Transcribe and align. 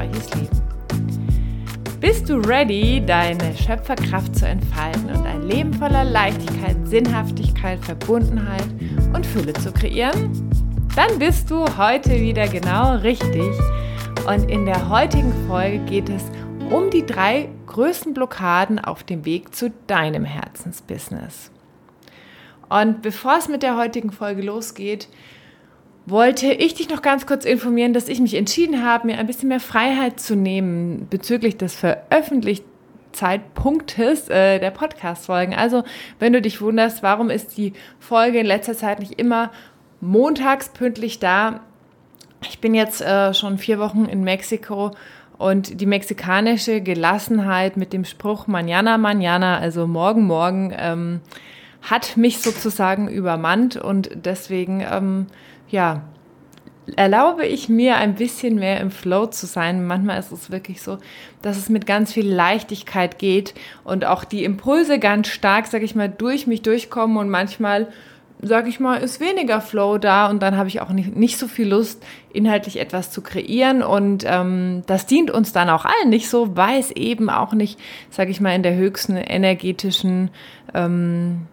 Leben. 0.00 0.62
Bist 2.00 2.28
du 2.28 2.36
ready, 2.36 3.02
deine 3.04 3.56
Schöpferkraft 3.56 4.34
zu 4.36 4.46
entfalten 4.46 5.10
und 5.10 5.24
ein 5.24 5.42
Leben 5.42 5.72
voller 5.72 6.04
Leichtigkeit, 6.04 6.76
Sinnhaftigkeit, 6.84 7.78
Verbundenheit 7.84 8.66
und 9.12 9.24
Fülle 9.24 9.52
zu 9.52 9.72
kreieren? 9.72 10.32
Dann 10.96 11.18
bist 11.18 11.50
du 11.50 11.64
heute 11.76 12.20
wieder 12.20 12.48
genau 12.48 12.96
richtig. 12.96 13.52
Und 14.26 14.50
in 14.50 14.66
der 14.66 14.88
heutigen 14.88 15.32
Folge 15.46 15.78
geht 15.80 16.08
es 16.08 16.22
um 16.70 16.90
die 16.90 17.06
drei 17.06 17.48
größten 17.66 18.14
Blockaden 18.14 18.78
auf 18.78 19.04
dem 19.04 19.24
Weg 19.24 19.54
zu 19.54 19.70
deinem 19.86 20.24
Herzensbusiness. 20.24 21.50
Und 22.68 23.02
bevor 23.02 23.36
es 23.38 23.48
mit 23.48 23.62
der 23.62 23.76
heutigen 23.76 24.10
Folge 24.10 24.42
losgeht, 24.42 25.08
wollte 26.06 26.52
ich 26.52 26.74
dich 26.74 26.88
noch 26.88 27.02
ganz 27.02 27.26
kurz 27.26 27.44
informieren, 27.44 27.92
dass 27.92 28.08
ich 28.08 28.20
mich 28.20 28.34
entschieden 28.34 28.84
habe, 28.84 29.06
mir 29.06 29.18
ein 29.18 29.26
bisschen 29.26 29.48
mehr 29.48 29.60
Freiheit 29.60 30.18
zu 30.18 30.34
nehmen 30.34 31.06
bezüglich 31.08 31.56
des 31.56 31.76
Veröffentlichzeitpunktes 31.76 34.28
äh, 34.28 34.58
der 34.58 34.72
Podcast-Folgen. 34.72 35.54
Also, 35.54 35.84
wenn 36.18 36.32
du 36.32 36.42
dich 36.42 36.60
wunderst, 36.60 37.04
warum 37.04 37.30
ist 37.30 37.56
die 37.56 37.72
Folge 38.00 38.40
in 38.40 38.46
letzter 38.46 38.74
Zeit 38.74 38.98
nicht 38.98 39.20
immer 39.20 39.52
montags 40.00 40.70
pünktlich 40.70 41.20
da? 41.20 41.60
Ich 42.48 42.58
bin 42.58 42.74
jetzt 42.74 43.00
äh, 43.00 43.32
schon 43.34 43.58
vier 43.58 43.78
Wochen 43.78 44.06
in 44.06 44.24
Mexiko 44.24 44.90
und 45.38 45.80
die 45.80 45.86
mexikanische 45.86 46.80
Gelassenheit 46.80 47.76
mit 47.76 47.92
dem 47.92 48.04
Spruch 48.04 48.48
Manana, 48.48 48.98
Manana, 48.98 49.58
also 49.58 49.86
morgen, 49.86 50.24
morgen, 50.24 50.74
ähm, 50.76 51.20
hat 51.82 52.16
mich 52.16 52.38
sozusagen 52.38 53.08
übermannt 53.08 53.76
und 53.76 54.10
deswegen 54.14 54.84
ähm, 54.88 55.26
ja, 55.72 56.02
erlaube 56.96 57.46
ich 57.46 57.68
mir 57.68 57.96
ein 57.96 58.14
bisschen 58.14 58.56
mehr 58.56 58.80
im 58.80 58.90
Flow 58.90 59.26
zu 59.26 59.46
sein. 59.46 59.86
Manchmal 59.86 60.18
ist 60.18 60.32
es 60.32 60.50
wirklich 60.50 60.82
so, 60.82 60.98
dass 61.40 61.56
es 61.56 61.68
mit 61.68 61.86
ganz 61.86 62.12
viel 62.12 62.28
Leichtigkeit 62.28 63.18
geht 63.18 63.54
und 63.82 64.04
auch 64.04 64.24
die 64.24 64.44
Impulse 64.44 64.98
ganz 64.98 65.28
stark, 65.28 65.66
sag 65.66 65.82
ich 65.82 65.94
mal, 65.94 66.08
durch 66.08 66.46
mich 66.46 66.62
durchkommen 66.62 67.16
und 67.16 67.30
manchmal, 67.30 67.88
sag 68.42 68.66
ich 68.66 68.80
mal, 68.80 68.96
ist 68.96 69.20
weniger 69.20 69.60
Flow 69.60 69.96
da 69.98 70.28
und 70.28 70.42
dann 70.42 70.56
habe 70.56 70.68
ich 70.68 70.80
auch 70.80 70.90
nicht, 70.90 71.16
nicht 71.16 71.38
so 71.38 71.46
viel 71.46 71.68
Lust, 71.68 72.04
inhaltlich 72.32 72.78
etwas 72.80 73.10
zu 73.10 73.22
kreieren 73.22 73.82
und 73.82 74.24
ähm, 74.26 74.82
das 74.86 75.06
dient 75.06 75.30
uns 75.30 75.52
dann 75.52 75.70
auch 75.70 75.84
allen 75.84 76.10
nicht 76.10 76.28
so, 76.28 76.56
weil 76.56 76.80
es 76.80 76.90
eben 76.90 77.30
auch 77.30 77.54
nicht, 77.54 77.78
sag 78.10 78.28
ich 78.28 78.40
mal, 78.40 78.54
in 78.54 78.64
der 78.64 78.74
höchsten 78.74 79.16
energetischen 79.16 80.30
ähm, 80.74 81.46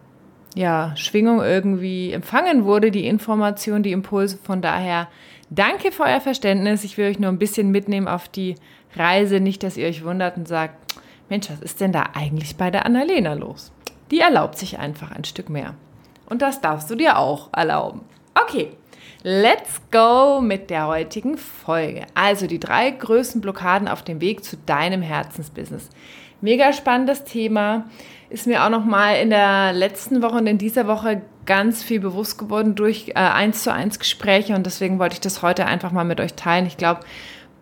ja, 0.54 0.92
Schwingung 0.96 1.40
irgendwie 1.40 2.12
empfangen 2.12 2.64
wurde, 2.64 2.90
die 2.90 3.06
Information, 3.06 3.82
die 3.82 3.92
Impulse. 3.92 4.38
Von 4.42 4.62
daher 4.62 5.08
danke 5.48 5.92
für 5.92 6.04
euer 6.04 6.20
Verständnis. 6.20 6.84
Ich 6.84 6.96
will 6.96 7.08
euch 7.08 7.18
nur 7.18 7.30
ein 7.30 7.38
bisschen 7.38 7.70
mitnehmen 7.70 8.08
auf 8.08 8.28
die 8.28 8.56
Reise. 8.96 9.40
Nicht, 9.40 9.62
dass 9.62 9.76
ihr 9.76 9.86
euch 9.86 10.04
wundert 10.04 10.36
und 10.36 10.48
sagt, 10.48 10.94
Mensch, 11.28 11.48
was 11.50 11.60
ist 11.60 11.80
denn 11.80 11.92
da 11.92 12.10
eigentlich 12.14 12.56
bei 12.56 12.70
der 12.70 12.86
Annalena 12.86 13.34
los? 13.34 13.72
Die 14.10 14.20
erlaubt 14.20 14.58
sich 14.58 14.78
einfach 14.78 15.12
ein 15.12 15.24
Stück 15.24 15.48
mehr. 15.48 15.74
Und 16.28 16.42
das 16.42 16.60
darfst 16.60 16.90
du 16.90 16.96
dir 16.96 17.18
auch 17.18 17.50
erlauben. 17.52 18.02
Okay, 18.34 18.70
let's 19.22 19.80
go 19.92 20.40
mit 20.40 20.70
der 20.70 20.88
heutigen 20.88 21.38
Folge. 21.38 22.06
Also 22.14 22.46
die 22.46 22.58
drei 22.58 22.90
größten 22.90 23.40
Blockaden 23.40 23.86
auf 23.88 24.02
dem 24.02 24.20
Weg 24.20 24.44
zu 24.44 24.56
deinem 24.56 25.02
Herzensbusiness. 25.02 25.90
Mega 26.40 26.72
spannendes 26.72 27.24
Thema 27.24 27.84
ist 28.30 28.46
mir 28.46 28.64
auch 28.64 28.70
noch 28.70 28.84
mal 28.84 29.14
in 29.14 29.30
der 29.30 29.72
letzten 29.72 30.22
Woche 30.22 30.36
und 30.36 30.46
in 30.46 30.56
dieser 30.58 30.86
Woche 30.86 31.22
ganz 31.46 31.82
viel 31.82 32.00
bewusst 32.00 32.38
geworden 32.38 32.76
durch 32.76 33.08
äh, 33.08 33.14
eins 33.14 33.64
zu 33.64 33.72
eins 33.72 33.98
Gespräche 33.98 34.54
und 34.54 34.64
deswegen 34.64 34.98
wollte 34.98 35.14
ich 35.14 35.20
das 35.20 35.42
heute 35.42 35.66
einfach 35.66 35.90
mal 35.90 36.04
mit 36.04 36.20
euch 36.20 36.34
teilen. 36.34 36.66
Ich 36.66 36.76
glaube, 36.76 37.00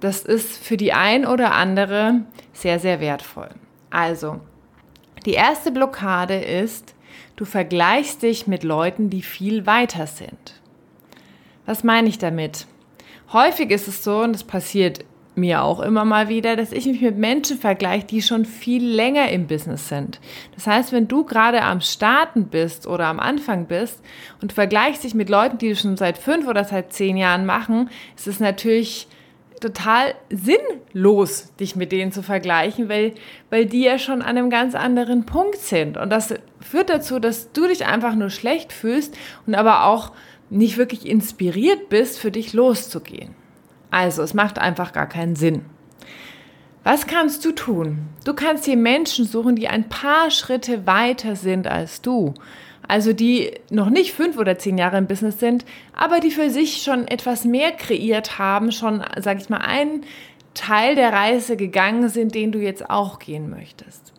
das 0.01 0.23
ist 0.23 0.63
für 0.63 0.77
die 0.77 0.93
ein 0.93 1.27
oder 1.27 1.53
andere 1.53 2.21
sehr, 2.53 2.79
sehr 2.79 3.01
wertvoll. 3.01 3.49
Also, 3.91 4.41
die 5.25 5.33
erste 5.33 5.73
Blockade 5.73 6.37
ist, 6.37 6.95
du 7.37 7.45
vergleichst 7.45 8.23
dich 8.23 8.47
mit 8.47 8.63
Leuten, 8.63 9.11
die 9.11 9.23
viel 9.23 9.67
weiter 9.67 10.07
sind. 10.07 10.61
Was 11.67 11.83
meine 11.83 12.09
ich 12.09 12.19
damit? 12.19 12.67
Häufig 13.33 13.71
ist 13.71 13.89
es 13.89 14.05
so, 14.05 14.23
und 14.23 14.35
das 14.35 14.45
passiert 14.45 15.05
mir 15.39 15.63
auch 15.63 15.81
immer 15.81 16.05
mal 16.05 16.29
wieder, 16.29 16.57
dass 16.57 16.73
ich 16.73 16.87
mich 16.87 17.01
mit 17.01 17.17
Menschen 17.17 17.59
vergleiche, 17.59 18.07
die 18.07 18.23
schon 18.23 18.45
viel 18.45 18.85
länger 18.85 19.31
im 19.31 19.47
Business 19.47 19.89
sind. 19.89 20.21
Das 20.55 20.67
heißt, 20.67 20.93
wenn 20.93 21.09
du 21.09 21.25
gerade 21.25 21.63
am 21.63 21.81
Starten 21.81 22.47
bist 22.47 22.87
oder 22.87 23.07
am 23.07 23.21
Anfang 23.21 23.67
bist 23.67 24.03
und 24.43 24.53
vergleichst 24.53 25.05
dich 25.05 25.15
mit 25.15 25.29
Leuten, 25.29 25.59
die 25.59 25.75
schon 25.77 25.97
seit 25.97 26.19
fünf 26.19 26.47
oder 26.47 26.65
seit 26.65 26.93
zehn 26.93 27.17
Jahren 27.17 27.47
machen, 27.47 27.91
ist 28.17 28.27
es 28.27 28.41
natürlich 28.41 29.09
total 29.61 30.15
sinnlos, 30.31 31.53
dich 31.57 31.77
mit 31.77 31.93
denen 31.93 32.13
zu 32.13 32.23
vergleichen, 32.23 32.89
weil, 32.89 33.15
weil 33.51 33.67
die 33.67 33.83
ja 33.83 33.99
schon 33.99 34.23
an 34.23 34.37
einem 34.37 34.51
ganz 34.51 34.75
anderen 34.75 35.27
Punkt 35.27 35.59
sind. 35.59 35.97
Und 35.97 36.11
das 36.11 36.35
führt 36.61 36.91
dazu, 36.91 37.19
dass 37.19 37.53
du 37.53 37.67
dich 37.67 37.87
einfach 37.87 38.15
nur 38.15 38.31
schlecht 38.31 38.73
fühlst 38.73 39.17
und 39.47 39.55
aber 39.55 39.85
auch 39.85 40.13
nicht 40.51 40.79
wirklich 40.79 41.07
inspiriert 41.07 41.89
bist, 41.89 42.19
für 42.19 42.31
dich 42.31 42.53
loszugehen. 42.53 43.35
Also, 43.91 44.23
es 44.23 44.35
macht 44.35 44.59
einfach 44.59 44.93
gar 44.93 45.07
keinen 45.07 45.37
Sinn. 45.37 45.65
Was 46.85 47.07
kannst 47.07 47.45
du 47.45 47.53
tun? 47.53 48.09
Du 48.25 48.35
kannst 48.35 48.67
dir 48.67 48.77
Menschen 48.77 49.27
suchen, 49.27 49.57
die 49.57 49.69
ein 49.69 49.89
paar 49.89 50.31
Schritte 50.31 50.87
weiter 50.87 51.37
sind 51.37 51.67
als 51.67 52.01
du. 52.01 52.35
Also 52.87 53.13
die 53.13 53.53
noch 53.71 53.91
nicht 53.91 54.15
fünf 54.15 54.39
oder 54.39 54.57
zehn 54.59 54.79
Jahre 54.79 54.97
im 54.97 55.07
Business 55.07 55.39
sind, 55.39 55.67
aber 55.95 56.21
die 56.21 56.31
für 56.31 56.49
sich 56.49 56.83
schon 56.83 57.07
etwas 57.07 57.45
mehr 57.45 57.73
kreiert 57.73 58.39
haben, 58.39 58.73
schon, 58.73 59.05
sag 59.19 59.39
ich 59.39 59.51
mal, 59.51 59.59
einen 59.59 60.05
Teil 60.55 60.95
der 60.95 61.13
Reise 61.13 61.59
gegangen 61.59 62.09
sind, 62.09 62.35
den 62.35 62.51
du 62.51 62.59
jetzt 62.59 62.89
auch 62.89 63.19
gehen 63.19 63.51
möchtest. 63.51 64.15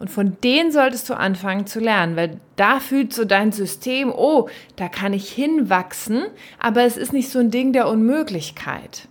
Und 0.00 0.08
von 0.08 0.38
denen 0.42 0.72
solltest 0.72 1.10
du 1.10 1.14
anfangen 1.14 1.66
zu 1.66 1.78
lernen, 1.78 2.16
weil 2.16 2.40
da 2.56 2.80
fühlt 2.80 3.12
so 3.12 3.26
dein 3.26 3.52
System, 3.52 4.10
oh, 4.10 4.48
da 4.76 4.88
kann 4.88 5.12
ich 5.12 5.30
hinwachsen, 5.30 6.24
aber 6.58 6.84
es 6.84 6.96
ist 6.96 7.12
nicht 7.12 7.28
so 7.28 7.38
ein 7.38 7.50
Ding 7.50 7.74
der 7.74 7.86
Unmöglichkeit. 7.86 9.08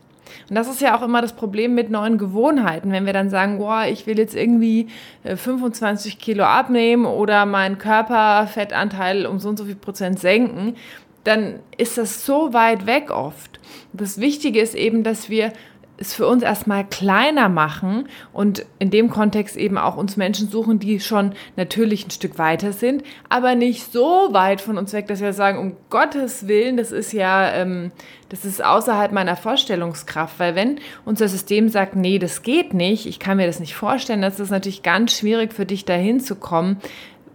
Und 0.50 0.56
das 0.56 0.68
ist 0.68 0.82
ja 0.82 0.98
auch 0.98 1.04
immer 1.04 1.22
das 1.22 1.34
Problem 1.34 1.76
mit 1.76 1.92
neuen 1.92 2.18
Gewohnheiten. 2.18 2.92
Wenn 2.92 3.06
wir 3.06 3.14
dann 3.14 3.30
sagen, 3.30 3.60
boah, 3.60 3.86
ich 3.86 4.08
will 4.08 4.18
jetzt 4.18 4.36
irgendwie 4.36 4.88
25 5.24 6.14
äh, 6.14 6.18
Kilo 6.18 6.44
abnehmen 6.44 7.06
oder 7.06 7.46
meinen 7.46 7.78
Körperfettanteil 7.78 9.28
um 9.28 9.38
so 9.38 9.50
und 9.50 9.58
so 9.58 9.66
viel 9.66 9.76
Prozent 9.76 10.20
senken, 10.20 10.76
dann 11.24 11.60
ist 11.78 12.00
das 12.00 12.26
so 12.26 12.52
weit 12.54 12.88
weg 12.88 13.12
oft. 13.12 13.60
Das 13.94 14.20
Wichtige 14.20 14.60
ist 14.60 14.74
eben, 14.74 15.04
dass 15.04 15.30
wir 15.30 15.54
es 16.00 16.14
für 16.14 16.28
uns 16.28 16.44
erstmal 16.44 16.86
kleiner 16.86 17.50
machen 17.50 18.08
und 18.32 18.66
in 18.80 18.90
dem 18.90 19.10
Kontext 19.10 19.58
eben 19.58 19.78
auch 19.78 19.98
uns 19.98 20.16
Menschen 20.16 20.50
suchen, 20.50 20.80
die 20.80 21.00
schon 21.00 21.34
natürlich 21.58 22.08
ein 22.08 22.12
Stück 22.12 22.38
weiter 22.38 22.72
sind, 22.72 23.04
aber 23.28 23.56
nicht 23.56 23.92
so 23.92 24.30
weit 24.32 24.62
von 24.62 24.78
uns 24.78 24.94
weg, 24.94 25.08
dass 25.08 25.20
wir 25.20 25.34
sagen, 25.34 25.60
um 25.60 25.76
Gottes 25.90 26.48
Willen, 26.48 26.78
das 26.78 26.92
ist 26.92 27.12
ja, 27.12 27.52
ähm, 27.52 27.92
das 28.30 28.46
ist 28.46 28.64
außerhalb 28.64 29.12
meiner 29.12 29.36
Vorstellungskraft, 29.36 30.40
weil 30.40 30.56
wenn 30.56 30.80
unser 31.04 31.28
System 31.28 31.68
sagt, 31.68 31.96
nee, 31.96 32.18
das 32.18 32.44
geht 32.44 32.74
nicht, 32.74 33.06
ich 33.06 33.20
kann 33.20 33.38
mir 33.38 33.48
das 33.48 33.60
nicht 33.60 33.76
vorstellen, 33.76 34.22
das 34.22 34.40
ist 34.40 34.52
natürlich 34.52 34.84
ganz 34.84 35.18
schwierig 35.18 35.54
für 35.54 35.66
dich 35.66 35.84
dahin 35.84 36.22
zu 36.22 36.36
kommen, 36.36 36.78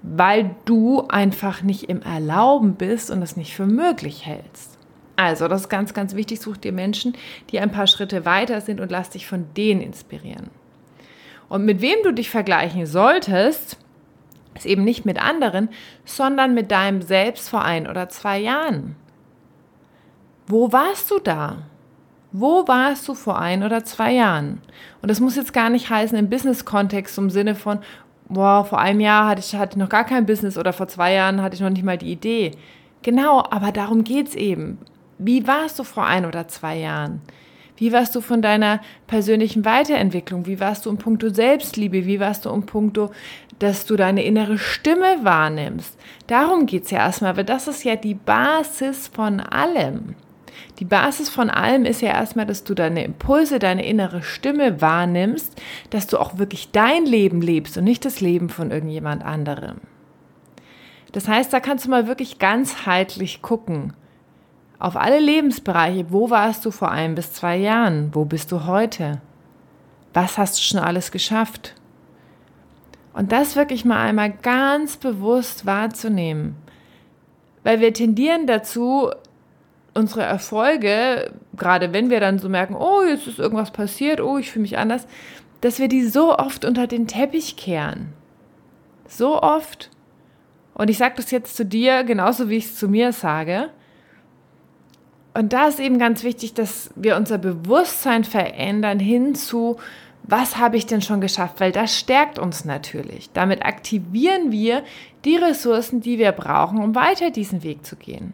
weil 0.02 0.54
du 0.64 1.06
einfach 1.08 1.62
nicht 1.62 1.84
im 1.84 2.02
Erlauben 2.02 2.74
bist 2.74 3.10
und 3.10 3.22
es 3.22 3.36
nicht 3.36 3.54
für 3.54 3.66
möglich 3.66 4.24
hältst. 4.24 4.73
Also, 5.16 5.48
das 5.48 5.62
ist 5.62 5.68
ganz, 5.68 5.94
ganz 5.94 6.14
wichtig. 6.14 6.40
Such 6.40 6.56
dir 6.56 6.72
Menschen, 6.72 7.14
die 7.50 7.60
ein 7.60 7.70
paar 7.70 7.86
Schritte 7.86 8.24
weiter 8.24 8.60
sind 8.60 8.80
und 8.80 8.90
lass 8.90 9.10
dich 9.10 9.26
von 9.26 9.46
denen 9.56 9.80
inspirieren. 9.80 10.50
Und 11.48 11.64
mit 11.64 11.80
wem 11.80 11.98
du 12.02 12.12
dich 12.12 12.30
vergleichen 12.30 12.86
solltest, 12.86 13.76
ist 14.54 14.66
eben 14.66 14.84
nicht 14.84 15.04
mit 15.04 15.20
anderen, 15.22 15.68
sondern 16.04 16.54
mit 16.54 16.70
deinem 16.70 17.02
Selbst 17.02 17.48
vor 17.48 17.62
ein 17.62 17.86
oder 17.86 18.08
zwei 18.08 18.38
Jahren. 18.38 18.96
Wo 20.46 20.72
warst 20.72 21.10
du 21.10 21.18
da? 21.18 21.58
Wo 22.32 22.66
warst 22.66 23.06
du 23.08 23.14
vor 23.14 23.38
ein 23.38 23.62
oder 23.62 23.84
zwei 23.84 24.12
Jahren? 24.12 24.60
Und 25.00 25.10
das 25.10 25.20
muss 25.20 25.36
jetzt 25.36 25.52
gar 25.52 25.70
nicht 25.70 25.88
heißen 25.88 26.18
im 26.18 26.28
Business-Kontext 26.28 27.16
im 27.18 27.30
Sinne 27.30 27.54
von, 27.54 27.78
boah, 28.28 28.64
vor 28.64 28.80
einem 28.80 29.00
Jahr 29.00 29.28
hatte 29.28 29.40
ich, 29.40 29.54
hatte 29.54 29.72
ich 29.72 29.76
noch 29.76 29.88
gar 29.88 30.04
kein 30.04 30.26
Business 30.26 30.58
oder 30.58 30.72
vor 30.72 30.88
zwei 30.88 31.12
Jahren 31.12 31.40
hatte 31.40 31.54
ich 31.54 31.60
noch 31.60 31.70
nicht 31.70 31.84
mal 31.84 31.98
die 31.98 32.10
Idee. 32.10 32.50
Genau, 33.02 33.44
aber 33.50 33.70
darum 33.70 34.02
geht 34.02 34.28
es 34.28 34.34
eben. 34.34 34.78
Wie 35.18 35.46
warst 35.46 35.78
du 35.78 35.84
vor 35.84 36.06
ein 36.06 36.26
oder 36.26 36.48
zwei 36.48 36.76
Jahren? 36.76 37.22
Wie 37.76 37.92
warst 37.92 38.14
du 38.14 38.20
von 38.20 38.40
deiner 38.40 38.80
persönlichen 39.06 39.64
Weiterentwicklung? 39.64 40.46
Wie 40.46 40.60
warst 40.60 40.86
du 40.86 40.90
im 40.90 40.98
Punkto 40.98 41.28
Selbstliebe? 41.28 42.06
Wie 42.06 42.20
warst 42.20 42.44
du 42.44 42.50
im 42.50 42.66
Punkto, 42.66 43.10
dass 43.58 43.84
du 43.84 43.96
deine 43.96 44.24
innere 44.24 44.58
Stimme 44.58 45.18
wahrnimmst? 45.22 45.98
Darum 46.28 46.66
geht 46.66 46.84
es 46.84 46.90
ja 46.92 46.98
erstmal, 46.98 47.36
weil 47.36 47.44
das 47.44 47.66
ist 47.66 47.82
ja 47.82 47.96
die 47.96 48.14
Basis 48.14 49.08
von 49.08 49.40
allem. 49.40 50.14
Die 50.78 50.84
Basis 50.84 51.28
von 51.28 51.50
allem 51.50 51.84
ist 51.84 52.00
ja 52.00 52.10
erstmal, 52.10 52.46
dass 52.46 52.62
du 52.62 52.74
deine 52.74 53.04
Impulse, 53.04 53.58
deine 53.58 53.84
innere 53.84 54.22
Stimme 54.22 54.80
wahrnimmst, 54.80 55.60
dass 55.90 56.06
du 56.06 56.18
auch 56.18 56.38
wirklich 56.38 56.70
dein 56.70 57.06
Leben 57.06 57.40
lebst 57.40 57.76
und 57.76 57.84
nicht 57.84 58.04
das 58.04 58.20
Leben 58.20 58.48
von 58.48 58.70
irgendjemand 58.70 59.24
anderem. 59.24 59.78
Das 61.10 61.28
heißt, 61.28 61.52
da 61.52 61.60
kannst 61.60 61.86
du 61.86 61.90
mal 61.90 62.06
wirklich 62.06 62.38
ganzheitlich 62.38 63.42
gucken. 63.42 63.92
Auf 64.78 64.96
alle 64.96 65.20
Lebensbereiche. 65.20 66.06
Wo 66.10 66.30
warst 66.30 66.64
du 66.64 66.70
vor 66.70 66.90
ein 66.90 67.14
bis 67.14 67.32
zwei 67.32 67.56
Jahren? 67.56 68.14
Wo 68.14 68.24
bist 68.24 68.52
du 68.52 68.66
heute? 68.66 69.20
Was 70.12 70.38
hast 70.38 70.58
du 70.58 70.62
schon 70.62 70.80
alles 70.80 71.10
geschafft? 71.10 71.74
Und 73.12 73.32
das 73.32 73.56
wirklich 73.56 73.84
mal 73.84 74.02
einmal 74.02 74.30
ganz 74.30 74.96
bewusst 74.96 75.66
wahrzunehmen. 75.66 76.56
Weil 77.62 77.80
wir 77.80 77.94
tendieren 77.94 78.46
dazu, 78.46 79.10
unsere 79.94 80.22
Erfolge, 80.22 81.32
gerade 81.56 81.92
wenn 81.92 82.10
wir 82.10 82.20
dann 82.20 82.38
so 82.38 82.48
merken, 82.48 82.74
oh, 82.74 83.02
jetzt 83.02 83.26
ist 83.26 83.38
irgendwas 83.38 83.70
passiert, 83.70 84.20
oh, 84.20 84.38
ich 84.38 84.50
fühle 84.50 84.62
mich 84.62 84.76
anders, 84.76 85.06
dass 85.60 85.78
wir 85.78 85.88
die 85.88 86.04
so 86.04 86.36
oft 86.36 86.64
unter 86.64 86.86
den 86.86 87.06
Teppich 87.06 87.56
kehren. 87.56 88.12
So 89.08 89.40
oft. 89.40 89.90
Und 90.74 90.90
ich 90.90 90.98
sage 90.98 91.14
das 91.16 91.30
jetzt 91.30 91.56
zu 91.56 91.64
dir 91.64 92.04
genauso, 92.04 92.48
wie 92.48 92.56
ich 92.56 92.66
es 92.66 92.76
zu 92.76 92.88
mir 92.88 93.12
sage. 93.12 93.70
Und 95.34 95.52
da 95.52 95.66
ist 95.66 95.80
eben 95.80 95.98
ganz 95.98 96.22
wichtig, 96.22 96.54
dass 96.54 96.90
wir 96.94 97.16
unser 97.16 97.38
Bewusstsein 97.38 98.22
verändern 98.22 99.00
hin 99.00 99.34
zu, 99.34 99.76
was 100.22 100.56
habe 100.56 100.76
ich 100.76 100.86
denn 100.86 101.02
schon 101.02 101.20
geschafft? 101.20 101.60
Weil 101.60 101.72
das 101.72 101.98
stärkt 101.98 102.38
uns 102.38 102.64
natürlich. 102.64 103.30
Damit 103.32 103.64
aktivieren 103.64 104.52
wir 104.52 104.84
die 105.24 105.36
Ressourcen, 105.36 106.00
die 106.00 106.18
wir 106.18 106.32
brauchen, 106.32 106.78
um 106.78 106.94
weiter 106.94 107.30
diesen 107.30 107.62
Weg 107.64 107.84
zu 107.84 107.96
gehen. 107.96 108.32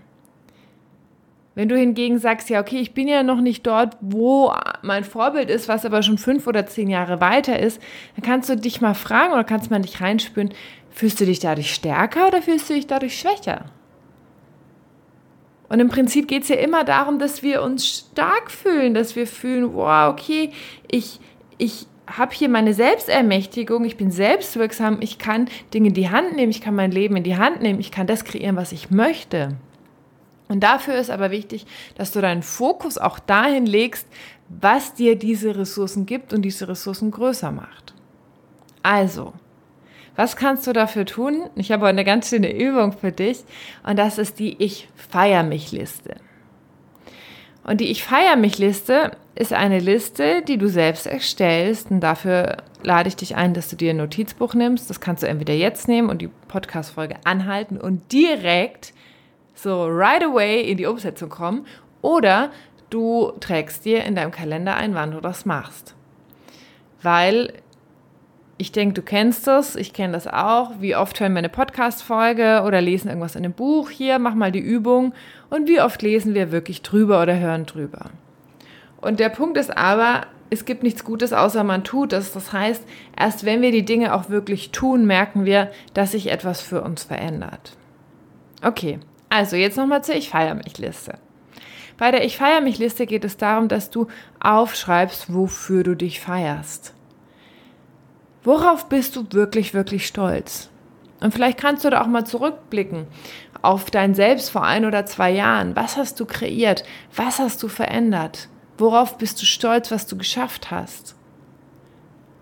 Wenn 1.56 1.68
du 1.68 1.76
hingegen 1.76 2.18
sagst, 2.18 2.48
ja, 2.48 2.60
okay, 2.60 2.78
ich 2.78 2.94
bin 2.94 3.08
ja 3.08 3.22
noch 3.22 3.40
nicht 3.40 3.66
dort, 3.66 3.96
wo 4.00 4.52
mein 4.82 5.02
Vorbild 5.02 5.50
ist, 5.50 5.68
was 5.68 5.84
aber 5.84 6.02
schon 6.02 6.16
fünf 6.16 6.46
oder 6.46 6.66
zehn 6.66 6.88
Jahre 6.88 7.20
weiter 7.20 7.58
ist, 7.58 7.82
dann 8.14 8.24
kannst 8.24 8.48
du 8.48 8.56
dich 8.56 8.80
mal 8.80 8.94
fragen 8.94 9.32
oder 9.32 9.44
kannst 9.44 9.70
mal 9.70 9.80
dich 9.80 10.00
reinspüren, 10.00 10.54
fühlst 10.90 11.20
du 11.20 11.26
dich 11.26 11.40
dadurch 11.40 11.74
stärker 11.74 12.28
oder 12.28 12.40
fühlst 12.40 12.70
du 12.70 12.74
dich 12.74 12.86
dadurch 12.86 13.18
schwächer? 13.18 13.64
Und 15.70 15.78
im 15.78 15.88
Prinzip 15.88 16.26
geht 16.26 16.42
es 16.42 16.48
ja 16.48 16.56
immer 16.56 16.82
darum, 16.82 17.20
dass 17.20 17.44
wir 17.44 17.62
uns 17.62 17.86
stark 17.86 18.50
fühlen, 18.50 18.92
dass 18.92 19.14
wir 19.14 19.26
fühlen, 19.26 19.72
wow, 19.72 20.12
okay, 20.12 20.50
ich, 20.90 21.20
ich 21.58 21.86
habe 22.08 22.34
hier 22.34 22.48
meine 22.48 22.74
Selbstermächtigung, 22.74 23.84
ich 23.84 23.96
bin 23.96 24.10
selbstwirksam, 24.10 24.98
ich 25.00 25.18
kann 25.18 25.48
Dinge 25.72 25.88
in 25.88 25.94
die 25.94 26.10
Hand 26.10 26.34
nehmen, 26.34 26.50
ich 26.50 26.60
kann 26.60 26.74
mein 26.74 26.90
Leben 26.90 27.16
in 27.16 27.22
die 27.22 27.36
Hand 27.36 27.62
nehmen, 27.62 27.78
ich 27.78 27.92
kann 27.92 28.08
das 28.08 28.24
kreieren, 28.24 28.56
was 28.56 28.72
ich 28.72 28.90
möchte. 28.90 29.56
Und 30.48 30.64
dafür 30.64 30.96
ist 30.96 31.08
aber 31.10 31.30
wichtig, 31.30 31.64
dass 31.94 32.10
du 32.10 32.20
deinen 32.20 32.42
Fokus 32.42 32.98
auch 32.98 33.20
dahin 33.20 33.64
legst, 33.64 34.08
was 34.48 34.94
dir 34.94 35.16
diese 35.16 35.56
Ressourcen 35.56 36.04
gibt 36.04 36.32
und 36.32 36.42
diese 36.42 36.66
Ressourcen 36.66 37.12
größer 37.12 37.52
macht. 37.52 37.94
Also, 38.82 39.34
was 40.20 40.36
kannst 40.36 40.66
du 40.66 40.74
dafür 40.74 41.06
tun? 41.06 41.48
Ich 41.54 41.72
habe 41.72 41.86
eine 41.86 42.04
ganz 42.04 42.28
schöne 42.28 42.54
Übung 42.54 42.92
für 42.92 43.10
dich 43.10 43.42
und 43.84 43.98
das 43.98 44.18
ist 44.18 44.38
die 44.38 44.62
Ich 44.62 44.86
feier 44.94 45.42
mich 45.42 45.72
Liste. 45.72 46.16
Und 47.64 47.80
die 47.80 47.90
Ich 47.90 48.04
feier 48.04 48.36
mich 48.36 48.58
Liste 48.58 49.12
ist 49.34 49.54
eine 49.54 49.78
Liste, 49.78 50.42
die 50.46 50.58
du 50.58 50.68
selbst 50.68 51.06
erstellst 51.06 51.90
und 51.90 52.00
dafür 52.00 52.58
lade 52.82 53.08
ich 53.08 53.16
dich 53.16 53.34
ein, 53.34 53.54
dass 53.54 53.70
du 53.70 53.76
dir 53.76 53.92
ein 53.92 53.96
Notizbuch 53.96 54.52
nimmst. 54.52 54.90
Das 54.90 55.00
kannst 55.00 55.22
du 55.22 55.26
entweder 55.26 55.54
jetzt 55.54 55.88
nehmen 55.88 56.10
und 56.10 56.20
die 56.20 56.28
Podcast-Folge 56.48 57.16
anhalten 57.24 57.78
und 57.78 58.12
direkt 58.12 58.92
so 59.54 59.86
right 59.86 60.22
away 60.22 60.60
in 60.60 60.76
die 60.76 60.84
Umsetzung 60.84 61.30
kommen 61.30 61.66
oder 62.02 62.50
du 62.90 63.32
trägst 63.40 63.86
dir 63.86 64.04
in 64.04 64.16
deinem 64.16 64.32
Kalender 64.32 64.76
ein, 64.76 64.94
wann 64.94 65.12
du 65.12 65.22
das 65.22 65.46
machst. 65.46 65.94
Weil 67.00 67.54
ich 68.60 68.72
denke, 68.72 68.92
du 68.92 69.00
kennst 69.00 69.46
das, 69.46 69.74
ich 69.74 69.94
kenne 69.94 70.12
das 70.12 70.26
auch. 70.26 70.72
Wie 70.80 70.94
oft 70.94 71.18
hören 71.18 71.32
wir 71.32 71.38
eine 71.38 71.48
Podcast-Folge 71.48 72.62
oder 72.66 72.82
lesen 72.82 73.08
irgendwas 73.08 73.34
in 73.34 73.42
einem 73.42 73.54
Buch? 73.54 73.88
Hier, 73.88 74.18
mach 74.18 74.34
mal 74.34 74.52
die 74.52 74.60
Übung. 74.60 75.14
Und 75.48 75.66
wie 75.66 75.80
oft 75.80 76.02
lesen 76.02 76.34
wir 76.34 76.52
wirklich 76.52 76.82
drüber 76.82 77.22
oder 77.22 77.38
hören 77.38 77.64
drüber? 77.64 78.10
Und 79.00 79.18
der 79.18 79.30
Punkt 79.30 79.56
ist 79.56 79.74
aber, 79.74 80.26
es 80.50 80.66
gibt 80.66 80.82
nichts 80.82 81.04
Gutes, 81.04 81.32
außer 81.32 81.64
man 81.64 81.84
tut 81.84 82.12
es. 82.12 82.34
Das 82.34 82.52
heißt, 82.52 82.84
erst 83.18 83.46
wenn 83.46 83.62
wir 83.62 83.72
die 83.72 83.86
Dinge 83.86 84.14
auch 84.14 84.28
wirklich 84.28 84.72
tun, 84.72 85.06
merken 85.06 85.46
wir, 85.46 85.70
dass 85.94 86.12
sich 86.12 86.30
etwas 86.30 86.60
für 86.60 86.82
uns 86.82 87.04
verändert. 87.04 87.78
Okay, 88.62 89.00
also 89.30 89.56
jetzt 89.56 89.78
nochmal 89.78 90.04
zur 90.04 90.16
Ich 90.16 90.28
feier 90.28 90.54
mich 90.54 90.76
Liste. 90.76 91.14
Bei 91.96 92.10
der 92.10 92.26
Ich 92.26 92.36
feier 92.36 92.60
mich 92.60 92.76
Liste 92.76 93.06
geht 93.06 93.24
es 93.24 93.38
darum, 93.38 93.68
dass 93.68 93.88
du 93.88 94.08
aufschreibst, 94.38 95.32
wofür 95.32 95.82
du 95.82 95.94
dich 95.94 96.20
feierst. 96.20 96.94
Worauf 98.42 98.88
bist 98.88 99.16
du 99.16 99.26
wirklich, 99.30 99.74
wirklich 99.74 100.06
stolz? 100.06 100.68
Und 101.20 101.34
vielleicht 101.34 101.58
kannst 101.58 101.84
du 101.84 101.90
da 101.90 102.02
auch 102.02 102.06
mal 102.06 102.24
zurückblicken 102.24 103.06
auf 103.60 103.90
dein 103.90 104.14
Selbst 104.14 104.50
vor 104.50 104.64
ein 104.64 104.86
oder 104.86 105.04
zwei 105.04 105.30
Jahren. 105.30 105.76
Was 105.76 105.98
hast 105.98 106.18
du 106.18 106.24
kreiert? 106.24 106.82
Was 107.14 107.38
hast 107.38 107.62
du 107.62 107.68
verändert? 107.68 108.48
Worauf 108.78 109.18
bist 109.18 109.40
du 109.42 109.44
stolz, 109.44 109.90
was 109.90 110.06
du 110.06 110.16
geschafft 110.16 110.70
hast? 110.70 111.14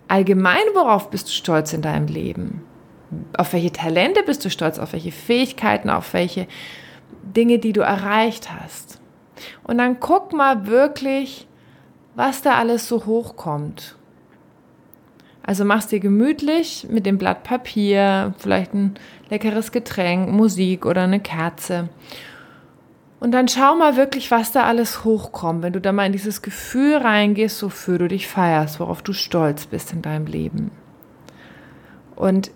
Allgemein, 0.06 0.62
worauf 0.74 1.10
bist 1.10 1.26
du 1.26 1.32
stolz 1.32 1.72
in 1.72 1.82
deinem 1.82 2.06
Leben? 2.06 2.62
auf 3.36 3.52
welche 3.52 3.72
Talente 3.72 4.22
bist 4.22 4.44
du 4.44 4.50
stolz, 4.50 4.78
auf 4.78 4.92
welche 4.92 5.12
Fähigkeiten, 5.12 5.90
auf 5.90 6.12
welche 6.12 6.46
Dinge, 7.22 7.58
die 7.58 7.72
du 7.72 7.80
erreicht 7.80 8.50
hast. 8.52 9.00
Und 9.64 9.78
dann 9.78 10.00
guck 10.00 10.32
mal 10.32 10.66
wirklich, 10.66 11.46
was 12.14 12.42
da 12.42 12.54
alles 12.54 12.88
so 12.88 13.06
hochkommt. 13.06 13.96
Also 15.48 15.64
machst 15.64 15.92
dir 15.92 15.98
gemütlich 15.98 16.86
mit 16.90 17.06
dem 17.06 17.16
Blatt 17.16 17.42
Papier, 17.42 18.34
vielleicht 18.36 18.74
ein 18.74 18.96
leckeres 19.30 19.72
Getränk, 19.72 20.28
Musik 20.28 20.84
oder 20.84 21.04
eine 21.04 21.20
Kerze. 21.20 21.88
Und 23.18 23.30
dann 23.30 23.48
schau 23.48 23.74
mal 23.74 23.96
wirklich, 23.96 24.30
was 24.30 24.52
da 24.52 24.64
alles 24.64 25.04
hochkommt, 25.04 25.62
wenn 25.62 25.72
du 25.72 25.80
da 25.80 25.90
mal 25.90 26.04
in 26.04 26.12
dieses 26.12 26.42
Gefühl 26.42 26.98
reingehst, 26.98 27.62
wofür 27.62 27.96
du 27.96 28.08
dich 28.08 28.28
feierst, 28.28 28.78
worauf 28.78 29.00
du 29.00 29.14
stolz 29.14 29.64
bist 29.64 29.94
in 29.94 30.02
deinem 30.02 30.26
Leben. 30.26 30.70
Und 32.14 32.50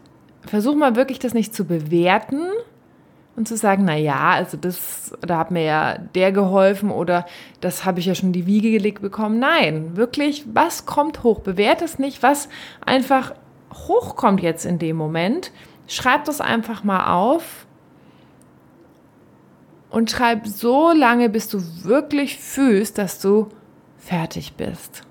versuch 0.45 0.75
mal 0.75 0.95
wirklich 0.95 1.19
das 1.19 1.33
nicht 1.33 1.55
zu 1.55 1.65
bewerten 1.65 2.43
und 3.35 3.49
zu 3.49 3.57
sagen, 3.57 3.85
na 3.87 3.97
ja, 3.97 4.31
also 4.31 4.57
das, 4.57 5.13
da 5.21 5.39
hat 5.39 5.51
mir 5.51 5.65
ja 5.65 5.99
der 5.99 6.33
geholfen 6.33 6.91
oder 6.91 7.25
das 7.61 7.85
habe 7.85 8.01
ich 8.01 8.07
ja 8.07 8.15
schon 8.15 8.33
die 8.33 8.47
Wiege 8.47 8.71
gelegt 8.71 9.01
bekommen. 9.01 9.39
Nein, 9.39 9.97
wirklich, 9.97 10.45
was 10.53 10.85
kommt 10.85 11.23
hoch? 11.23 11.41
Bewert 11.41 11.81
es 11.81 11.99
nicht, 11.99 12.23
was 12.23 12.49
einfach 12.85 13.35
hochkommt 13.73 14.43
jetzt 14.43 14.67
in 14.67 14.79
dem 14.79 14.97
Moment. 14.97 15.51
Schreib 15.87 16.25
das 16.27 16.41
einfach 16.41 16.85
mal 16.85 17.13
auf 17.13 17.67
und 19.91 20.11
schreib 20.11 20.47
so 20.47 20.93
lange, 20.93 21.29
bis 21.29 21.49
du 21.49 21.59
wirklich 21.85 22.39
fühlst, 22.39 22.99
dass 22.99 23.21
du 23.21 23.49
fertig 23.97 24.55
bist. 24.55 25.03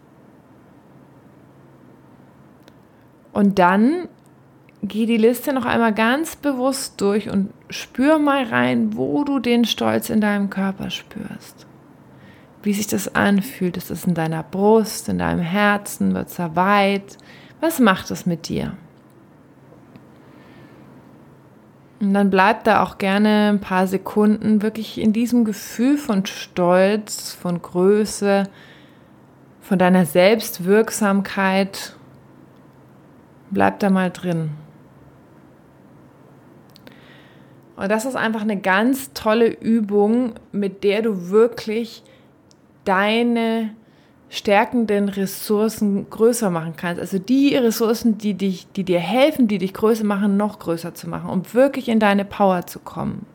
Und 3.34 3.60
dann 3.60 4.10
geh 4.84 5.06
die 5.06 5.18
Liste 5.18 5.54
noch 5.54 5.66
einmal 5.66 5.94
ganz 5.94 6.36
bewusst 6.36 7.00
durch 7.02 7.30
und 7.30 7.52
spür 7.70 8.20
mal 8.20 8.44
rein, 8.46 8.96
wo 8.96 9.24
du 9.24 9.40
den 9.40 9.66
Stolz 9.66 10.10
in 10.10 10.22
deinem 10.22 10.50
Körper 10.50 10.90
spürst. 10.90 11.68
Wie 12.64 12.74
sich 12.74 12.88
das 12.88 13.16
anfühlt. 13.16 13.78
Ist 13.78 13.92
es 13.92 14.06
in 14.06 14.14
deiner 14.14 14.44
Brust, 14.44 15.10
in 15.10 15.18
deinem 15.18 15.40
Herzen? 15.40 16.14
Wird 16.14 16.30
es 16.30 16.36
da 16.36 16.56
weit? 16.56 17.18
Was 17.60 17.80
macht 17.80 18.12
es 18.12 18.26
mit 18.26 18.50
dir? 18.50 18.74
Und 22.00 22.16
dann 22.16 22.32
bleib 22.32 22.64
da 22.64 22.82
auch 22.82 22.98
gerne 22.98 23.50
ein 23.50 23.60
paar 23.60 23.86
Sekunden 23.86 24.64
wirklich 24.64 25.00
in 25.00 25.14
diesem 25.14 25.46
Gefühl 25.46 25.98
von 25.98 26.26
Stolz, 26.26 27.32
von 27.34 27.62
Größe, 27.62 28.50
von 29.62 29.78
deiner 29.78 30.06
Selbstwirksamkeit. 30.06 31.96
Bleib 33.52 33.80
da 33.80 33.92
mal 33.92 34.10
drin. 34.10 34.52
Und 37.82 37.90
das 37.90 38.06
ist 38.06 38.16
einfach 38.16 38.42
eine 38.42 38.58
ganz 38.58 39.12
tolle 39.14 39.48
Übung, 39.48 40.34
mit 40.52 40.84
der 40.84 41.02
du 41.02 41.32
wirklich 41.32 42.04
deine 42.86 43.72
stärkenden 44.30 45.10
Ressourcen 45.10 46.08
größer 46.08 46.52
machen 46.52 46.76
kannst. 46.78 47.02
Also 47.02 47.18
die 47.18 47.56
Ressourcen, 47.56 48.20
die, 48.20 48.36
dich, 48.36 48.72
die 48.74 48.84
dir 48.84 49.00
helfen, 49.00 49.48
die 49.48 49.58
dich 49.58 49.74
größer 49.74 50.04
machen, 50.04 50.38
noch 50.38 50.60
größer 50.60 50.94
zu 50.94 51.10
machen, 51.10 51.32
um 51.32 51.42
wirklich 51.56 51.90
in 51.90 52.00
deine 52.00 52.24
Power 52.24 52.68
zu 52.68 52.78
kommen. 52.78 53.26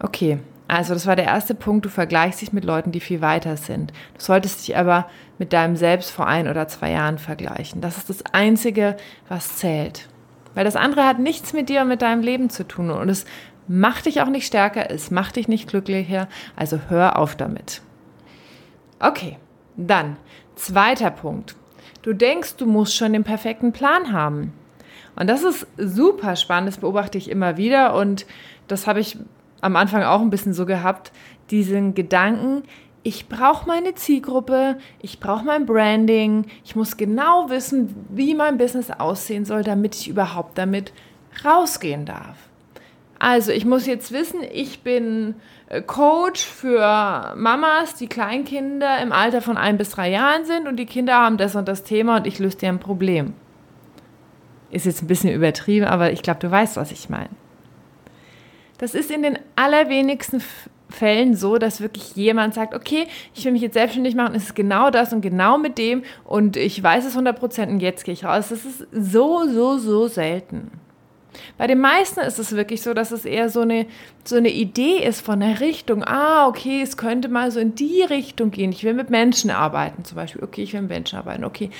Okay, 0.00 0.38
Also 0.68 0.94
das 0.94 1.08
war 1.08 1.16
der 1.16 1.24
erste 1.24 1.56
Punkt, 1.56 1.84
du 1.84 1.88
vergleichst 1.88 2.42
dich 2.42 2.52
mit 2.52 2.64
Leuten, 2.64 2.92
die 2.92 3.00
viel 3.00 3.20
weiter 3.20 3.56
sind. 3.56 3.90
Du 4.14 4.20
solltest 4.20 4.68
dich 4.68 4.76
aber 4.76 5.06
mit 5.40 5.52
deinem 5.52 5.74
Selbst 5.74 6.12
vor 6.12 6.28
ein 6.28 6.46
oder 6.46 6.68
zwei 6.68 6.92
Jahren 6.92 7.18
vergleichen. 7.18 7.80
Das 7.80 7.96
ist 7.96 8.08
das 8.08 8.24
Einzige, 8.32 8.96
was 9.28 9.56
zählt. 9.56 10.08
Weil 10.54 10.64
das 10.64 10.76
andere 10.76 11.06
hat 11.06 11.18
nichts 11.18 11.52
mit 11.52 11.68
dir 11.68 11.82
und 11.82 11.88
mit 11.88 12.02
deinem 12.02 12.22
Leben 12.22 12.50
zu 12.50 12.66
tun. 12.66 12.90
Und 12.90 13.08
es 13.08 13.24
macht 13.68 14.06
dich 14.06 14.20
auch 14.20 14.28
nicht 14.28 14.46
stärker, 14.46 14.90
es 14.90 15.10
macht 15.10 15.36
dich 15.36 15.48
nicht 15.48 15.68
glücklicher. 15.68 16.28
Also 16.56 16.80
hör 16.88 17.18
auf 17.18 17.36
damit. 17.36 17.82
Okay, 18.98 19.38
dann 19.76 20.16
zweiter 20.56 21.10
Punkt. 21.10 21.56
Du 22.02 22.12
denkst, 22.12 22.56
du 22.56 22.66
musst 22.66 22.96
schon 22.96 23.12
den 23.12 23.24
perfekten 23.24 23.72
Plan 23.72 24.12
haben. 24.12 24.52
Und 25.16 25.28
das 25.28 25.42
ist 25.42 25.66
super 25.76 26.36
spannend, 26.36 26.68
das 26.68 26.78
beobachte 26.78 27.18
ich 27.18 27.30
immer 27.30 27.56
wieder 27.56 27.94
und 27.94 28.26
das 28.68 28.86
habe 28.86 29.00
ich 29.00 29.18
am 29.60 29.76
Anfang 29.76 30.02
auch 30.02 30.20
ein 30.20 30.30
bisschen 30.30 30.54
so 30.54 30.64
gehabt, 30.64 31.12
diesen 31.50 31.94
Gedanken, 31.94 32.62
ich 33.02 33.28
brauche 33.28 33.66
meine 33.66 33.94
Zielgruppe, 33.94 34.76
ich 35.00 35.20
brauche 35.20 35.44
mein 35.44 35.66
Branding, 35.66 36.46
ich 36.64 36.76
muss 36.76 36.96
genau 36.96 37.48
wissen, 37.48 37.94
wie 38.10 38.34
mein 38.34 38.58
Business 38.58 38.90
aussehen 38.90 39.44
soll, 39.44 39.62
damit 39.62 39.94
ich 39.94 40.08
überhaupt 40.08 40.58
damit 40.58 40.92
rausgehen 41.44 42.04
darf. 42.04 42.36
Also 43.18 43.52
ich 43.52 43.64
muss 43.66 43.86
jetzt 43.86 44.12
wissen, 44.12 44.40
ich 44.50 44.82
bin 44.82 45.34
äh, 45.68 45.82
Coach 45.82 46.42
für 46.42 47.34
Mamas, 47.36 47.94
die 47.94 48.06
Kleinkinder 48.06 49.00
im 49.02 49.12
Alter 49.12 49.42
von 49.42 49.58
ein 49.58 49.76
bis 49.76 49.90
drei 49.90 50.10
Jahren 50.10 50.46
sind 50.46 50.66
und 50.66 50.76
die 50.76 50.86
Kinder 50.86 51.14
haben 51.14 51.36
das 51.36 51.54
und 51.54 51.68
das 51.68 51.84
Thema 51.84 52.16
und 52.16 52.26
ich 52.26 52.38
löse 52.38 52.56
dir 52.56 52.70
ein 52.70 52.80
Problem. 52.80 53.34
Ist 54.70 54.86
jetzt 54.86 55.02
ein 55.02 55.06
bisschen 55.06 55.34
übertrieben, 55.34 55.86
aber 55.86 56.12
ich 56.12 56.22
glaube, 56.22 56.40
du 56.40 56.50
weißt, 56.50 56.76
was 56.76 56.92
ich 56.92 57.10
meine. 57.10 57.30
Das 58.78 58.94
ist 58.94 59.10
in 59.10 59.22
den 59.22 59.38
allerwenigsten 59.56 60.42
Fällen 60.90 61.34
so, 61.34 61.58
dass 61.58 61.80
wirklich 61.80 62.16
jemand 62.16 62.54
sagt, 62.54 62.74
okay, 62.74 63.06
ich 63.34 63.44
will 63.44 63.52
mich 63.52 63.62
jetzt 63.62 63.74
selbstständig 63.74 64.14
machen, 64.14 64.34
es 64.34 64.44
ist 64.44 64.54
genau 64.54 64.90
das 64.90 65.12
und 65.12 65.20
genau 65.20 65.58
mit 65.58 65.78
dem 65.78 66.02
und 66.24 66.56
ich 66.56 66.82
weiß 66.82 67.04
es 67.04 67.16
100% 67.16 67.68
und 67.68 67.80
jetzt 67.80 68.04
gehe 68.04 68.14
ich 68.14 68.24
raus. 68.24 68.48
Das 68.48 68.64
ist 68.64 68.86
so, 68.92 69.46
so, 69.46 69.78
so 69.78 70.08
selten. 70.08 70.70
Bei 71.58 71.66
den 71.66 71.78
meisten 71.78 72.20
ist 72.20 72.38
es 72.38 72.56
wirklich 72.56 72.82
so, 72.82 72.92
dass 72.92 73.12
es 73.12 73.24
eher 73.24 73.50
so 73.50 73.60
eine, 73.60 73.86
so 74.24 74.36
eine 74.36 74.50
Idee 74.50 74.98
ist 75.04 75.20
von 75.20 75.40
der 75.40 75.60
Richtung. 75.60 76.02
Ah, 76.04 76.48
okay, 76.48 76.82
es 76.82 76.96
könnte 76.96 77.28
mal 77.28 77.50
so 77.50 77.60
in 77.60 77.74
die 77.74 78.02
Richtung 78.02 78.50
gehen. 78.50 78.72
Ich 78.72 78.82
will 78.82 78.94
mit 78.94 79.10
Menschen 79.10 79.50
arbeiten, 79.50 80.04
zum 80.04 80.16
Beispiel. 80.16 80.42
Okay, 80.42 80.62
ich 80.62 80.72
will 80.72 80.82
mit 80.82 80.90
Menschen 80.90 81.18
arbeiten. 81.18 81.44
Okay, 81.44 81.70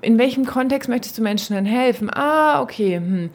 in 0.00 0.18
welchem 0.18 0.46
Kontext 0.46 0.88
möchtest 0.88 1.18
du 1.18 1.22
Menschen 1.22 1.56
denn 1.56 1.66
helfen? 1.66 2.10
Ah, 2.12 2.62
okay, 2.62 2.96
hm 2.96 3.30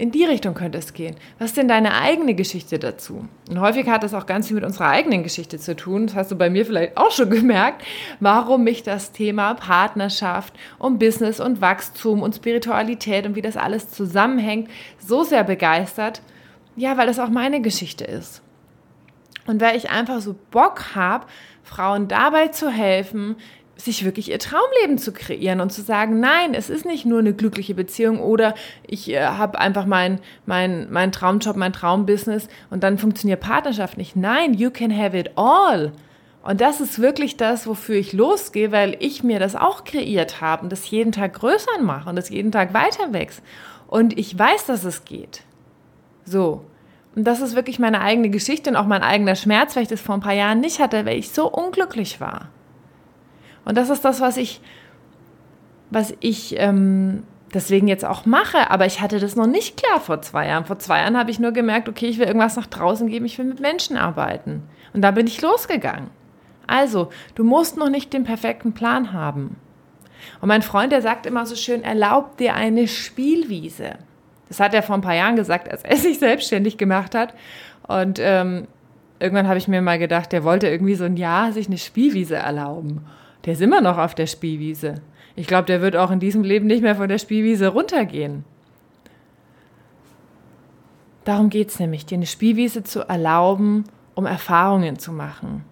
in 0.00 0.10
die 0.10 0.24
Richtung 0.24 0.54
könnte 0.54 0.78
es 0.78 0.94
gehen. 0.94 1.14
Was 1.38 1.50
ist 1.50 1.58
denn 1.58 1.68
deine 1.68 1.94
eigene 1.94 2.34
Geschichte 2.34 2.78
dazu? 2.78 3.28
Und 3.50 3.60
häufig 3.60 3.86
hat 3.86 4.02
das 4.02 4.14
auch 4.14 4.24
ganz 4.24 4.46
viel 4.46 4.54
mit 4.54 4.64
unserer 4.64 4.88
eigenen 4.88 5.22
Geschichte 5.22 5.58
zu 5.58 5.76
tun. 5.76 6.06
Das 6.06 6.16
hast 6.16 6.30
du 6.30 6.36
bei 6.36 6.48
mir 6.48 6.64
vielleicht 6.64 6.96
auch 6.96 7.10
schon 7.10 7.28
gemerkt, 7.30 7.84
warum 8.18 8.64
mich 8.64 8.82
das 8.82 9.12
Thema 9.12 9.52
Partnerschaft 9.54 10.54
und 10.78 10.98
Business 10.98 11.38
und 11.38 11.60
Wachstum 11.60 12.22
und 12.22 12.34
Spiritualität 12.34 13.26
und 13.26 13.34
wie 13.36 13.42
das 13.42 13.58
alles 13.58 13.90
zusammenhängt 13.90 14.70
so 14.98 15.22
sehr 15.22 15.44
begeistert. 15.44 16.22
Ja, 16.76 16.96
weil 16.96 17.06
das 17.06 17.18
auch 17.18 17.28
meine 17.28 17.60
Geschichte 17.60 18.04
ist. 18.04 18.40
Und 19.46 19.60
weil 19.60 19.76
ich 19.76 19.90
einfach 19.90 20.20
so 20.20 20.34
Bock 20.50 20.94
habe, 20.94 21.26
Frauen 21.62 22.08
dabei 22.08 22.48
zu 22.48 22.70
helfen, 22.70 23.36
sich 23.84 24.04
wirklich 24.04 24.30
ihr 24.30 24.38
Traumleben 24.38 24.98
zu 24.98 25.12
kreieren 25.12 25.60
und 25.60 25.72
zu 25.72 25.82
sagen, 25.82 26.20
nein, 26.20 26.54
es 26.54 26.70
ist 26.70 26.84
nicht 26.84 27.06
nur 27.06 27.18
eine 27.20 27.34
glückliche 27.34 27.74
Beziehung 27.74 28.20
oder 28.20 28.54
ich 28.86 29.10
äh, 29.10 29.24
habe 29.24 29.58
einfach 29.58 29.86
meinen 29.86 30.20
mein, 30.46 30.88
mein 30.90 31.12
Traumjob, 31.12 31.56
mein 31.56 31.72
Traumbusiness 31.72 32.48
und 32.70 32.82
dann 32.82 32.98
funktioniert 32.98 33.40
Partnerschaft 33.40 33.96
nicht. 33.96 34.16
Nein, 34.16 34.54
you 34.54 34.70
can 34.70 34.96
have 34.96 35.18
it 35.18 35.32
all. 35.36 35.92
Und 36.42 36.60
das 36.60 36.80
ist 36.80 37.00
wirklich 37.00 37.36
das, 37.36 37.66
wofür 37.66 37.96
ich 37.96 38.12
losgehe, 38.12 38.72
weil 38.72 38.96
ich 39.00 39.22
mir 39.22 39.38
das 39.38 39.56
auch 39.56 39.84
kreiert 39.84 40.40
habe 40.40 40.62
und 40.62 40.72
das 40.72 40.90
jeden 40.90 41.12
Tag 41.12 41.34
größer 41.34 41.80
mache 41.82 42.08
und 42.08 42.16
das 42.16 42.30
jeden 42.30 42.50
Tag 42.50 42.72
weiter 42.72 43.12
wächst. 43.12 43.42
Und 43.86 44.18
ich 44.18 44.38
weiß, 44.38 44.66
dass 44.66 44.84
es 44.84 45.04
geht. 45.04 45.42
So. 46.24 46.64
Und 47.14 47.24
das 47.24 47.40
ist 47.40 47.56
wirklich 47.56 47.78
meine 47.78 48.00
eigene 48.00 48.30
Geschichte 48.30 48.70
und 48.70 48.76
auch 48.76 48.86
mein 48.86 49.02
eigener 49.02 49.34
Schmerz, 49.34 49.74
weil 49.74 49.82
ich 49.82 49.88
das 49.88 50.00
vor 50.00 50.14
ein 50.14 50.20
paar 50.20 50.32
Jahren 50.32 50.60
nicht 50.60 50.78
hatte, 50.80 51.04
weil 51.04 51.18
ich 51.18 51.30
so 51.30 51.50
unglücklich 51.50 52.20
war. 52.20 52.48
Und 53.64 53.76
das 53.76 53.90
ist 53.90 54.04
das, 54.04 54.20
was 54.20 54.36
ich, 54.36 54.60
was 55.90 56.14
ich 56.20 56.54
ähm, 56.58 57.22
deswegen 57.54 57.88
jetzt 57.88 58.04
auch 58.04 58.26
mache. 58.26 58.70
Aber 58.70 58.86
ich 58.86 59.00
hatte 59.00 59.18
das 59.18 59.36
noch 59.36 59.46
nicht 59.46 59.76
klar 59.76 60.00
vor 60.00 60.22
zwei 60.22 60.48
Jahren. 60.48 60.64
Vor 60.64 60.78
zwei 60.78 61.00
Jahren 61.00 61.16
habe 61.16 61.30
ich 61.30 61.38
nur 61.38 61.52
gemerkt, 61.52 61.88
okay, 61.88 62.06
ich 62.06 62.18
will 62.18 62.26
irgendwas 62.26 62.56
nach 62.56 62.66
draußen 62.66 63.08
geben, 63.08 63.26
ich 63.26 63.38
will 63.38 63.46
mit 63.46 63.60
Menschen 63.60 63.96
arbeiten. 63.96 64.62
Und 64.92 65.02
da 65.02 65.10
bin 65.10 65.26
ich 65.26 65.40
losgegangen. 65.40 66.10
Also, 66.66 67.10
du 67.34 67.44
musst 67.44 67.76
noch 67.76 67.90
nicht 67.90 68.12
den 68.12 68.24
perfekten 68.24 68.72
Plan 68.72 69.12
haben. 69.12 69.56
Und 70.40 70.48
mein 70.48 70.62
Freund, 70.62 70.92
der 70.92 71.02
sagt 71.02 71.26
immer 71.26 71.46
so 71.46 71.56
schön, 71.56 71.82
erlaub 71.82 72.36
dir 72.36 72.54
eine 72.54 72.86
Spielwiese. 72.86 73.98
Das 74.48 74.60
hat 74.60 74.74
er 74.74 74.82
vor 74.82 74.96
ein 74.96 75.00
paar 75.00 75.14
Jahren 75.14 75.36
gesagt, 75.36 75.70
als 75.70 75.82
er 75.82 75.96
sich 75.98 76.18
selbstständig 76.18 76.78
gemacht 76.78 77.14
hat. 77.14 77.34
Und 77.86 78.18
ähm, 78.20 78.66
irgendwann 79.18 79.48
habe 79.48 79.58
ich 79.58 79.68
mir 79.68 79.82
mal 79.82 79.98
gedacht, 79.98 80.32
der 80.32 80.44
wollte 80.44 80.68
irgendwie 80.68 80.94
so 80.94 81.04
ein 81.04 81.16
Jahr 81.16 81.52
sich 81.52 81.66
eine 81.66 81.78
Spielwiese 81.78 82.36
erlauben. 82.36 83.04
Der 83.44 83.54
ist 83.54 83.62
immer 83.62 83.80
noch 83.80 83.98
auf 83.98 84.14
der 84.14 84.26
Spielwiese. 84.26 84.96
Ich 85.36 85.46
glaube, 85.46 85.64
der 85.66 85.80
wird 85.80 85.96
auch 85.96 86.10
in 86.10 86.20
diesem 86.20 86.42
Leben 86.42 86.66
nicht 86.66 86.82
mehr 86.82 86.96
von 86.96 87.08
der 87.08 87.18
Spielwiese 87.18 87.68
runtergehen. 87.68 88.44
Darum 91.24 91.50
geht 91.50 91.68
es 91.68 91.78
nämlich, 91.78 92.06
dir 92.06 92.16
eine 92.16 92.26
Spielwiese 92.26 92.82
zu 92.82 93.08
erlauben, 93.08 93.84
um 94.14 94.26
Erfahrungen 94.26 94.98
zu 94.98 95.12
machen. 95.12 95.64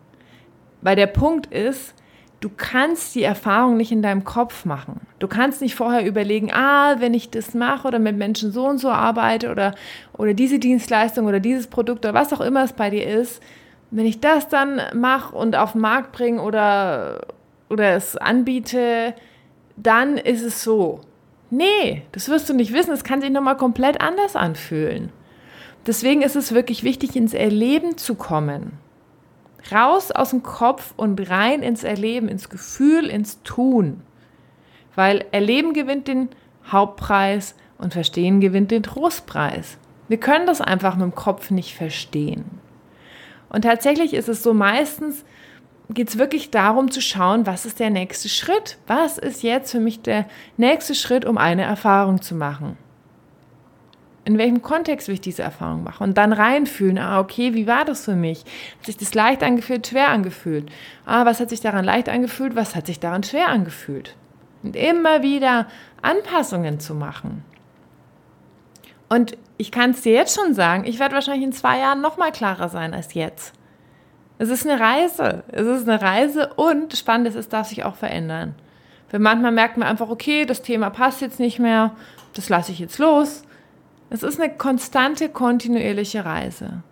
Weil 0.82 0.96
der 0.96 1.06
Punkt 1.06 1.46
ist, 1.46 1.94
du 2.40 2.48
kannst 2.54 3.14
die 3.14 3.22
Erfahrung 3.22 3.76
nicht 3.76 3.90
in 3.90 4.02
deinem 4.02 4.24
Kopf 4.24 4.64
machen. 4.64 5.00
Du 5.18 5.26
kannst 5.26 5.60
nicht 5.60 5.74
vorher 5.74 6.06
überlegen, 6.06 6.52
ah, 6.52 6.96
wenn 7.00 7.14
ich 7.14 7.30
das 7.30 7.54
mache 7.54 7.88
oder 7.88 7.98
mit 7.98 8.16
Menschen 8.16 8.52
so 8.52 8.66
und 8.66 8.78
so 8.78 8.90
arbeite 8.90 9.50
oder, 9.50 9.74
oder 10.16 10.34
diese 10.34 10.58
Dienstleistung 10.58 11.26
oder 11.26 11.40
dieses 11.40 11.66
Produkt 11.66 12.04
oder 12.04 12.14
was 12.14 12.32
auch 12.32 12.40
immer 12.40 12.62
es 12.62 12.72
bei 12.72 12.90
dir 12.90 13.06
ist, 13.06 13.42
wenn 13.90 14.06
ich 14.06 14.20
das 14.20 14.48
dann 14.48 14.80
mache 14.94 15.34
und 15.34 15.56
auf 15.56 15.72
den 15.72 15.80
Markt 15.80 16.12
bringe 16.12 16.42
oder, 16.42 17.26
oder 17.68 17.94
es 17.94 18.16
anbiete, 18.16 19.14
dann 19.76 20.16
ist 20.16 20.42
es 20.42 20.62
so. 20.62 21.00
Nee, 21.50 22.02
das 22.12 22.28
wirst 22.28 22.48
du 22.48 22.54
nicht 22.54 22.72
wissen. 22.72 22.92
Es 22.92 23.04
kann 23.04 23.20
sich 23.20 23.30
nochmal 23.30 23.56
komplett 23.56 24.00
anders 24.00 24.36
anfühlen. 24.36 25.10
Deswegen 25.86 26.22
ist 26.22 26.36
es 26.36 26.52
wirklich 26.52 26.84
wichtig, 26.84 27.16
ins 27.16 27.32
Erleben 27.32 27.96
zu 27.96 28.14
kommen. 28.14 28.72
Raus 29.72 30.10
aus 30.10 30.30
dem 30.30 30.42
Kopf 30.42 30.92
und 30.96 31.30
rein 31.30 31.62
ins 31.62 31.84
Erleben, 31.84 32.28
ins 32.28 32.48
Gefühl, 32.48 33.06
ins 33.06 33.42
Tun. 33.42 34.02
Weil 34.94 35.24
Erleben 35.32 35.72
gewinnt 35.72 36.08
den 36.08 36.28
Hauptpreis 36.66 37.54
und 37.78 37.92
Verstehen 37.92 38.40
gewinnt 38.40 38.70
den 38.70 38.82
Trostpreis. 38.82 39.78
Wir 40.08 40.18
können 40.18 40.46
das 40.46 40.60
einfach 40.60 40.96
mit 40.96 41.04
dem 41.04 41.14
Kopf 41.14 41.50
nicht 41.50 41.74
verstehen. 41.74 42.44
Und 43.48 43.62
tatsächlich 43.62 44.14
ist 44.14 44.28
es 44.28 44.42
so 44.42 44.52
meistens, 44.52 45.24
geht 45.90 46.08
es 46.08 46.18
wirklich 46.18 46.50
darum 46.50 46.90
zu 46.90 47.00
schauen, 47.00 47.46
was 47.46 47.64
ist 47.64 47.80
der 47.80 47.90
nächste 47.90 48.28
Schritt? 48.28 48.78
Was 48.86 49.18
ist 49.18 49.42
jetzt 49.42 49.72
für 49.72 49.80
mich 49.80 50.02
der 50.02 50.26
nächste 50.56 50.94
Schritt, 50.94 51.24
um 51.24 51.38
eine 51.38 51.62
Erfahrung 51.62 52.20
zu 52.20 52.34
machen? 52.34 52.76
In 54.24 54.36
welchem 54.36 54.60
Kontext 54.60 55.08
will 55.08 55.14
ich 55.14 55.22
diese 55.22 55.42
Erfahrung 55.42 55.84
machen? 55.84 56.02
Und 56.02 56.18
dann 56.18 56.34
reinfühlen, 56.34 56.98
ah, 56.98 57.18
okay, 57.18 57.54
wie 57.54 57.66
war 57.66 57.86
das 57.86 58.04
für 58.04 58.14
mich? 58.14 58.44
Hat 58.76 58.86
sich 58.86 58.98
das 58.98 59.14
leicht 59.14 59.42
angefühlt, 59.42 59.86
schwer 59.86 60.10
angefühlt? 60.10 60.70
Ah, 61.06 61.24
was 61.24 61.40
hat 61.40 61.48
sich 61.48 61.60
daran 61.60 61.86
leicht 61.86 62.10
angefühlt, 62.10 62.54
was 62.54 62.74
hat 62.74 62.86
sich 62.86 63.00
daran 63.00 63.22
schwer 63.22 63.48
angefühlt? 63.48 64.14
Und 64.62 64.76
immer 64.76 65.22
wieder 65.22 65.66
Anpassungen 66.02 66.78
zu 66.80 66.94
machen. 66.94 67.42
Und 69.08 69.38
ich 69.56 69.72
kann 69.72 69.92
es 69.92 70.02
dir 70.02 70.12
jetzt 70.12 70.38
schon 70.38 70.52
sagen, 70.52 70.84
ich 70.84 70.98
werde 70.98 71.14
wahrscheinlich 71.14 71.44
in 71.44 71.52
zwei 71.52 71.78
Jahren 71.78 72.02
noch 72.02 72.18
mal 72.18 72.30
klarer 72.30 72.68
sein 72.68 72.92
als 72.92 73.14
jetzt. 73.14 73.54
Es 74.38 74.50
ist 74.50 74.66
eine 74.66 74.80
Reise. 74.80 75.42
Es 75.48 75.66
ist 75.66 75.88
eine 75.88 76.00
Reise 76.00 76.54
und 76.54 76.96
spannend 76.96 77.28
ist, 77.28 77.34
es 77.34 77.48
darf 77.48 77.68
sich 77.68 77.84
auch 77.84 77.96
verändern. 77.96 78.54
Weil 79.10 79.20
manchmal 79.20 79.52
merkt 79.52 79.76
man 79.76 79.88
einfach, 79.88 80.08
okay, 80.08 80.46
das 80.46 80.62
Thema 80.62 80.90
passt 80.90 81.20
jetzt 81.20 81.40
nicht 81.40 81.58
mehr, 81.58 81.92
das 82.34 82.48
lasse 82.48 82.72
ich 82.72 82.78
jetzt 82.78 82.98
los. 82.98 83.42
Es 84.10 84.22
ist 84.22 84.40
eine 84.40 84.54
konstante, 84.54 85.28
kontinuierliche 85.28 86.24
Reise. 86.24 86.82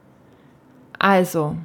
Also, 0.98 1.56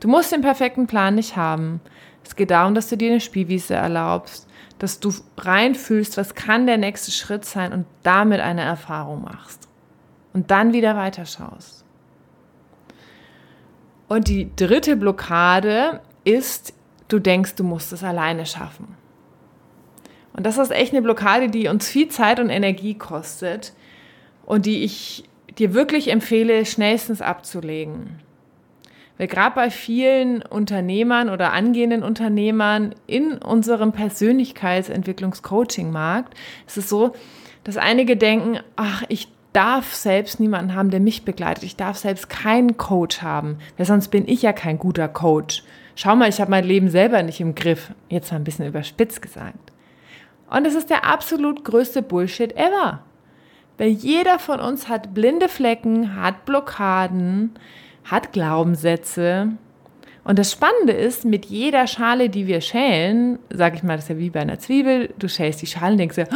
du 0.00 0.08
musst 0.08 0.32
den 0.32 0.42
perfekten 0.42 0.86
Plan 0.86 1.14
nicht 1.14 1.36
haben. 1.36 1.80
Es 2.24 2.36
geht 2.36 2.50
darum, 2.50 2.74
dass 2.74 2.88
du 2.88 2.96
dir 2.96 3.10
eine 3.10 3.20
Spielwiese 3.20 3.74
erlaubst, 3.74 4.48
dass 4.78 5.00
du 5.00 5.12
reinfühlst, 5.38 6.16
was 6.16 6.34
kann 6.34 6.66
der 6.66 6.78
nächste 6.78 7.10
Schritt 7.10 7.44
sein 7.44 7.72
und 7.72 7.86
damit 8.02 8.40
eine 8.40 8.62
Erfahrung 8.62 9.22
machst. 9.22 9.68
Und 10.32 10.50
dann 10.50 10.72
wieder 10.72 10.96
weiterschaust. 10.96 11.79
Und 14.10 14.26
die 14.26 14.50
dritte 14.56 14.96
Blockade 14.96 16.00
ist, 16.24 16.74
du 17.06 17.20
denkst, 17.20 17.54
du 17.54 17.62
musst 17.62 17.92
es 17.92 18.02
alleine 18.02 18.44
schaffen. 18.44 18.96
Und 20.32 20.44
das 20.44 20.58
ist 20.58 20.72
echt 20.72 20.92
eine 20.92 21.02
Blockade, 21.02 21.48
die 21.48 21.68
uns 21.68 21.88
viel 21.88 22.08
Zeit 22.08 22.40
und 22.40 22.50
Energie 22.50 22.94
kostet 22.94 23.72
und 24.44 24.66
die 24.66 24.82
ich 24.82 25.22
dir 25.58 25.74
wirklich 25.74 26.10
empfehle, 26.10 26.66
schnellstens 26.66 27.22
abzulegen. 27.22 28.18
Weil 29.16 29.28
gerade 29.28 29.54
bei 29.54 29.70
vielen 29.70 30.42
Unternehmern 30.42 31.30
oder 31.30 31.52
angehenden 31.52 32.02
Unternehmern 32.02 32.96
in 33.06 33.38
unserem 33.38 33.92
Persönlichkeitsentwicklungscoaching-Markt 33.92 36.34
ist 36.66 36.78
es 36.78 36.88
so, 36.88 37.14
dass 37.62 37.76
einige 37.76 38.16
denken, 38.16 38.58
ach, 38.74 39.04
ich 39.08 39.28
darf 39.52 39.94
selbst 39.94 40.40
niemanden 40.40 40.74
haben, 40.74 40.90
der 40.90 41.00
mich 41.00 41.24
begleitet. 41.24 41.64
Ich 41.64 41.76
darf 41.76 41.96
selbst 41.96 42.28
keinen 42.28 42.76
Coach 42.76 43.22
haben, 43.22 43.58
weil 43.76 43.86
sonst 43.86 44.08
bin 44.08 44.28
ich 44.28 44.42
ja 44.42 44.52
kein 44.52 44.78
guter 44.78 45.08
Coach. 45.08 45.64
Schau 45.96 46.16
mal, 46.16 46.28
ich 46.28 46.40
habe 46.40 46.50
mein 46.50 46.64
Leben 46.64 46.88
selber 46.88 47.22
nicht 47.22 47.40
im 47.40 47.54
Griff. 47.54 47.92
Jetzt 48.08 48.30
mal 48.30 48.38
ein 48.38 48.44
bisschen 48.44 48.66
überspitzt 48.66 49.20
gesagt. 49.22 49.72
Und 50.48 50.66
es 50.66 50.74
ist 50.74 50.90
der 50.90 51.04
absolut 51.04 51.64
größte 51.64 52.02
Bullshit 52.02 52.52
ever. 52.56 53.00
Weil 53.78 53.88
jeder 53.88 54.38
von 54.38 54.60
uns 54.60 54.88
hat 54.88 55.14
blinde 55.14 55.48
Flecken, 55.48 56.16
hat 56.16 56.44
Blockaden, 56.44 57.54
hat 58.04 58.32
Glaubenssätze. 58.32 59.52
Und 60.30 60.38
das 60.38 60.52
Spannende 60.52 60.92
ist, 60.92 61.24
mit 61.24 61.46
jeder 61.46 61.88
Schale, 61.88 62.28
die 62.28 62.46
wir 62.46 62.60
schälen, 62.60 63.40
sag 63.52 63.74
ich 63.74 63.82
mal, 63.82 63.96
das 63.96 64.04
ist 64.04 64.10
ja 64.10 64.18
wie 64.18 64.30
bei 64.30 64.38
einer 64.38 64.60
Zwiebel, 64.60 65.12
du 65.18 65.28
schälst 65.28 65.60
die 65.60 65.66
Schale 65.66 65.90
und 65.90 65.98
denkst 65.98 66.14
dir, 66.14 66.28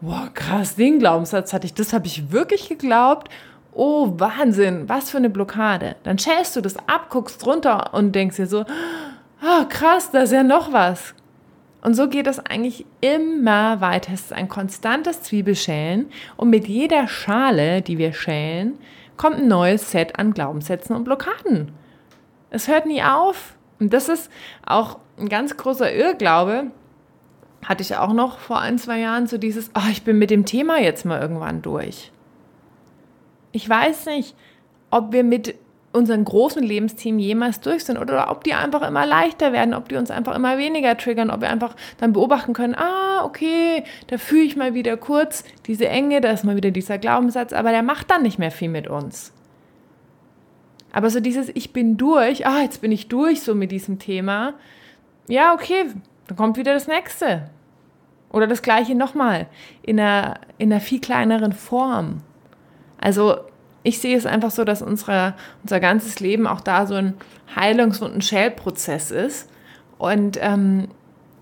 boah, 0.00 0.30
krass, 0.32 0.76
den 0.76 1.00
Glaubenssatz 1.00 1.52
hatte 1.52 1.66
ich, 1.66 1.74
das 1.74 1.92
habe 1.92 2.06
ich 2.06 2.30
wirklich 2.30 2.68
geglaubt. 2.68 3.32
Oh, 3.72 4.12
Wahnsinn, 4.16 4.88
was 4.88 5.10
für 5.10 5.16
eine 5.16 5.28
Blockade. 5.28 5.96
Dann 6.04 6.20
schälst 6.20 6.54
du 6.54 6.60
das 6.60 6.76
ab, 6.86 7.10
guckst 7.10 7.44
drunter 7.44 7.92
und 7.94 8.14
denkst 8.14 8.36
dir 8.36 8.46
so, 8.46 8.60
oh, 8.60 9.64
krass, 9.68 10.12
da 10.12 10.20
ist 10.20 10.32
ja 10.32 10.44
noch 10.44 10.72
was. 10.72 11.12
Und 11.80 11.94
so 11.94 12.08
geht 12.08 12.28
es 12.28 12.38
eigentlich 12.38 12.86
immer 13.00 13.80
weiter. 13.80 14.12
Es 14.14 14.20
ist 14.20 14.32
ein 14.32 14.48
konstantes 14.48 15.24
Zwiebelschälen 15.24 16.12
und 16.36 16.48
mit 16.48 16.68
jeder 16.68 17.08
Schale, 17.08 17.82
die 17.82 17.98
wir 17.98 18.12
schälen, 18.12 18.78
kommt 19.16 19.38
ein 19.38 19.48
neues 19.48 19.90
Set 19.90 20.16
an 20.16 20.32
Glaubenssätzen 20.32 20.94
und 20.94 21.02
Blockaden. 21.02 21.81
Es 22.52 22.68
hört 22.68 22.86
nie 22.86 23.02
auf. 23.02 23.54
Und 23.80 23.92
das 23.92 24.08
ist 24.08 24.30
auch 24.64 24.98
ein 25.18 25.28
ganz 25.28 25.56
großer 25.56 25.92
Irrglaube. 25.92 26.70
Hatte 27.64 27.82
ich 27.82 27.96
auch 27.96 28.12
noch 28.12 28.38
vor 28.38 28.60
ein, 28.60 28.78
zwei 28.78 29.00
Jahren 29.00 29.26
so 29.26 29.38
dieses, 29.38 29.70
oh, 29.74 29.88
ich 29.90 30.04
bin 30.04 30.18
mit 30.18 30.30
dem 30.30 30.44
Thema 30.44 30.78
jetzt 30.78 31.04
mal 31.04 31.20
irgendwann 31.20 31.62
durch. 31.62 32.12
Ich 33.52 33.68
weiß 33.68 34.06
nicht, 34.06 34.36
ob 34.90 35.12
wir 35.12 35.24
mit 35.24 35.54
unseren 35.92 36.24
großen 36.24 36.62
Lebensthemen 36.62 37.20
jemals 37.20 37.60
durch 37.60 37.84
sind 37.84 37.98
oder 37.98 38.30
ob 38.30 38.44
die 38.44 38.54
einfach 38.54 38.86
immer 38.86 39.06
leichter 39.06 39.52
werden, 39.52 39.74
ob 39.74 39.88
die 39.88 39.96
uns 39.96 40.10
einfach 40.10 40.34
immer 40.34 40.58
weniger 40.58 40.96
triggern, 40.96 41.30
ob 41.30 41.40
wir 41.40 41.50
einfach 41.50 41.74
dann 41.98 42.12
beobachten 42.12 42.54
können, 42.54 42.74
ah, 42.74 43.24
okay, 43.24 43.84
da 44.06 44.16
fühle 44.16 44.44
ich 44.44 44.56
mal 44.56 44.74
wieder 44.74 44.96
kurz 44.96 45.44
diese 45.66 45.88
Enge, 45.88 46.20
da 46.20 46.30
ist 46.30 46.44
mal 46.44 46.56
wieder 46.56 46.70
dieser 46.70 46.98
Glaubenssatz, 46.98 47.52
aber 47.52 47.70
der 47.70 47.82
macht 47.82 48.10
dann 48.10 48.22
nicht 48.22 48.38
mehr 48.38 48.50
viel 48.50 48.70
mit 48.70 48.88
uns. 48.88 49.32
Aber 50.92 51.10
so 51.10 51.20
dieses 51.20 51.48
Ich 51.54 51.72
bin 51.72 51.96
durch, 51.96 52.46
ah, 52.46 52.60
jetzt 52.60 52.82
bin 52.82 52.92
ich 52.92 53.08
durch 53.08 53.42
so 53.42 53.54
mit 53.54 53.72
diesem 53.72 53.98
Thema, 53.98 54.54
ja, 55.26 55.54
okay, 55.54 55.86
dann 56.26 56.36
kommt 56.36 56.56
wieder 56.56 56.74
das 56.74 56.86
nächste. 56.86 57.50
Oder 58.30 58.46
das 58.46 58.62
gleiche 58.62 58.94
nochmal, 58.94 59.46
in 59.82 59.98
einer, 59.98 60.38
in 60.58 60.72
einer 60.72 60.80
viel 60.80 61.00
kleineren 61.00 61.52
Form. 61.52 62.22
Also 62.98 63.36
ich 63.82 63.98
sehe 63.98 64.16
es 64.16 64.26
einfach 64.26 64.50
so, 64.50 64.64
dass 64.64 64.80
unsere, 64.80 65.34
unser 65.62 65.80
ganzes 65.80 66.20
Leben 66.20 66.46
auch 66.46 66.60
da 66.60 66.86
so 66.86 66.94
ein 66.94 67.14
Heilungs- 67.54 68.00
und 68.00 68.14
ein 68.14 68.22
Schälprozess 68.22 69.10
ist. 69.10 69.50
Und, 69.98 70.38
ähm, 70.40 70.88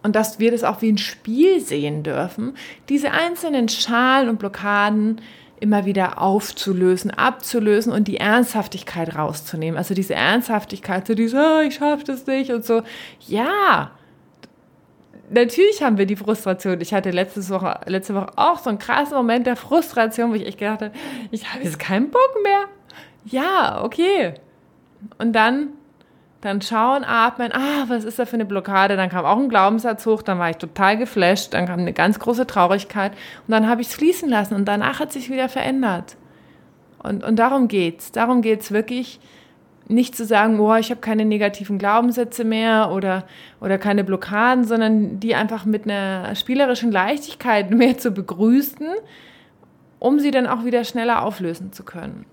und 0.02 0.16
dass 0.16 0.38
wir 0.38 0.50
das 0.50 0.64
auch 0.64 0.80
wie 0.83 0.92
ein 0.92 0.99
Spiel 0.99 1.61
sehen 1.61 2.02
dürfen, 2.02 2.54
diese 2.88 3.12
einzelnen 3.12 3.69
Schalen 3.69 4.28
und 4.28 4.38
Blockaden 4.38 5.21
immer 5.60 5.84
wieder 5.84 6.20
aufzulösen, 6.20 7.10
abzulösen 7.10 7.92
und 7.92 8.08
die 8.08 8.16
Ernsthaftigkeit 8.16 9.14
rauszunehmen. 9.14 9.76
Also 9.76 9.94
diese 9.94 10.14
Ernsthaftigkeit, 10.14 11.06
so 11.06 11.14
dieses, 11.14 11.38
oh, 11.38 11.60
ich 11.60 11.74
schaffe 11.74 12.04
das 12.04 12.26
nicht 12.26 12.50
und 12.50 12.64
so. 12.64 12.82
Ja, 13.26 13.90
natürlich 15.30 15.82
haben 15.82 15.98
wir 15.98 16.06
die 16.06 16.16
Frustration. 16.16 16.80
Ich 16.80 16.92
hatte 16.92 17.10
letzte 17.10 17.46
Woche, 17.50 17.80
letzte 17.86 18.14
Woche 18.14 18.30
auch 18.36 18.58
so 18.58 18.70
einen 18.70 18.78
krassen 18.78 19.16
Moment 19.16 19.46
der 19.46 19.56
Frustration, 19.56 20.30
wo 20.30 20.34
ich 20.34 20.46
echt 20.46 20.58
gedacht 20.58 20.82
habe, 20.82 20.92
ich 21.30 21.52
habe 21.52 21.62
jetzt 21.64 21.78
keinen 21.78 22.10
Bock 22.10 22.36
mehr. 22.42 22.64
Ja, 23.25 23.84
okay. 23.84 24.34
Und 25.18 25.32
dann, 25.32 25.68
dann 26.40 26.62
schauen, 26.62 27.04
atmen, 27.04 27.52
ah, 27.52 27.84
was 27.88 28.04
ist 28.04 28.18
da 28.18 28.24
für 28.24 28.34
eine 28.34 28.46
Blockade? 28.46 28.96
Dann 28.96 29.10
kam 29.10 29.24
auch 29.24 29.38
ein 29.38 29.48
Glaubenssatz 29.48 30.06
hoch, 30.06 30.22
dann 30.22 30.38
war 30.38 30.50
ich 30.50 30.56
total 30.56 30.96
geflasht, 30.96 31.52
dann 31.52 31.66
kam 31.66 31.80
eine 31.80 31.92
ganz 31.92 32.18
große 32.18 32.46
Traurigkeit 32.46 33.12
und 33.46 33.52
dann 33.52 33.68
habe 33.68 33.82
ich 33.82 33.88
es 33.88 33.94
fließen 33.94 34.28
lassen 34.28 34.54
und 34.54 34.66
danach 34.66 35.00
hat 35.00 35.12
sich 35.12 35.30
wieder 35.30 35.48
verändert. 35.48 36.16
Und, 37.02 37.24
und 37.24 37.36
darum 37.36 37.68
geht's. 37.68 38.12
Darum 38.12 38.42
geht's 38.42 38.72
wirklich, 38.72 39.20
nicht 39.90 40.16
zu 40.16 40.24
sagen, 40.24 40.56
boah, 40.56 40.78
ich 40.78 40.90
habe 40.90 41.00
keine 41.00 41.24
negativen 41.24 41.78
Glaubenssätze 41.78 42.44
mehr 42.44 42.90
oder, 42.92 43.24
oder 43.60 43.76
keine 43.76 44.04
Blockaden, 44.04 44.64
sondern 44.64 45.18
die 45.18 45.34
einfach 45.34 45.64
mit 45.64 45.84
einer 45.84 46.34
spielerischen 46.36 46.92
Leichtigkeit 46.92 47.70
mehr 47.72 47.98
zu 47.98 48.12
begrüßen, 48.12 48.86
um 49.98 50.20
sie 50.20 50.30
dann 50.30 50.46
auch 50.46 50.64
wieder 50.64 50.84
schneller 50.84 51.22
auflösen 51.22 51.72
zu 51.72 51.82
können. 51.82 52.24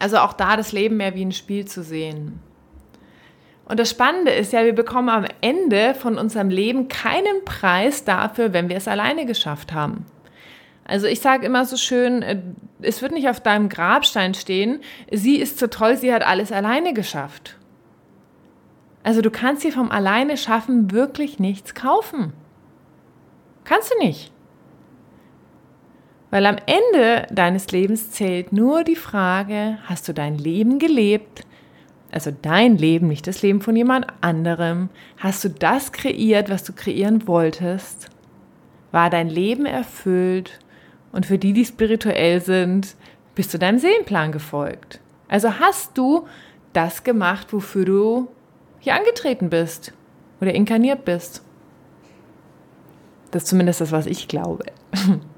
Also 0.00 0.18
auch 0.18 0.32
da 0.32 0.56
das 0.56 0.72
Leben 0.72 0.96
mehr 0.96 1.14
wie 1.14 1.24
ein 1.24 1.32
Spiel 1.32 1.66
zu 1.66 1.82
sehen. 1.82 2.40
Und 3.64 3.78
das 3.78 3.90
Spannende 3.90 4.32
ist 4.32 4.52
ja, 4.52 4.64
wir 4.64 4.74
bekommen 4.74 5.08
am 5.08 5.26
Ende 5.40 5.94
von 5.94 6.18
unserem 6.18 6.50
Leben 6.50 6.88
keinen 6.88 7.44
Preis 7.44 8.04
dafür, 8.04 8.52
wenn 8.52 8.68
wir 8.68 8.76
es 8.76 8.88
alleine 8.88 9.24
geschafft 9.24 9.72
haben. 9.72 10.04
Also 10.84 11.06
ich 11.06 11.20
sage 11.20 11.46
immer 11.46 11.64
so 11.64 11.76
schön, 11.76 12.22
äh, 12.22 12.40
es 12.80 13.02
wird 13.02 13.12
nicht 13.12 13.28
auf 13.28 13.40
deinem 13.40 13.68
Grabstein 13.68 14.34
stehen, 14.34 14.80
sie 15.10 15.36
ist 15.36 15.58
so 15.58 15.68
toll, 15.68 15.96
sie 15.96 16.12
hat 16.12 16.22
alles 16.22 16.50
alleine 16.50 16.92
geschafft. 16.92 17.56
Also 19.04 19.20
du 19.20 19.30
kannst 19.30 19.64
dir 19.64 19.72
vom 19.72 19.90
alleine 19.90 20.36
schaffen 20.36 20.90
wirklich 20.90 21.38
nichts 21.38 21.74
kaufen. 21.74 22.32
Kannst 23.64 23.92
du 23.92 23.98
nicht. 24.04 24.32
Weil 26.30 26.46
am 26.46 26.56
Ende 26.66 27.26
deines 27.30 27.70
Lebens 27.72 28.10
zählt 28.10 28.52
nur 28.52 28.84
die 28.84 28.96
Frage, 28.96 29.78
hast 29.84 30.08
du 30.08 30.14
dein 30.14 30.38
Leben 30.38 30.78
gelebt? 30.78 31.44
Also 32.12 32.30
dein 32.42 32.76
Leben, 32.76 33.08
nicht 33.08 33.26
das 33.26 33.40
Leben 33.40 33.62
von 33.62 33.74
jemand 33.74 34.06
anderem. 34.20 34.90
Hast 35.16 35.42
du 35.44 35.48
das 35.48 35.92
kreiert, 35.92 36.50
was 36.50 36.62
du 36.62 36.74
kreieren 36.74 37.26
wolltest? 37.26 38.10
War 38.92 39.08
dein 39.08 39.30
Leben 39.30 39.64
erfüllt? 39.64 40.60
Und 41.10 41.24
für 41.24 41.38
die, 41.38 41.54
die 41.54 41.64
spirituell 41.64 42.42
sind, 42.42 42.96
bist 43.34 43.52
du 43.52 43.58
deinem 43.58 43.78
Seelenplan 43.78 44.30
gefolgt. 44.30 45.00
Also 45.28 45.58
hast 45.58 45.96
du 45.96 46.26
das 46.74 47.02
gemacht, 47.02 47.52
wofür 47.54 47.86
du 47.86 48.28
hier 48.78 48.94
angetreten 48.94 49.48
bist 49.48 49.94
oder 50.40 50.54
inkarniert 50.54 51.06
bist. 51.06 51.42
Das 53.30 53.44
ist 53.44 53.48
zumindest 53.48 53.80
das, 53.80 53.90
was 53.90 54.04
ich 54.04 54.28
glaube. 54.28 54.66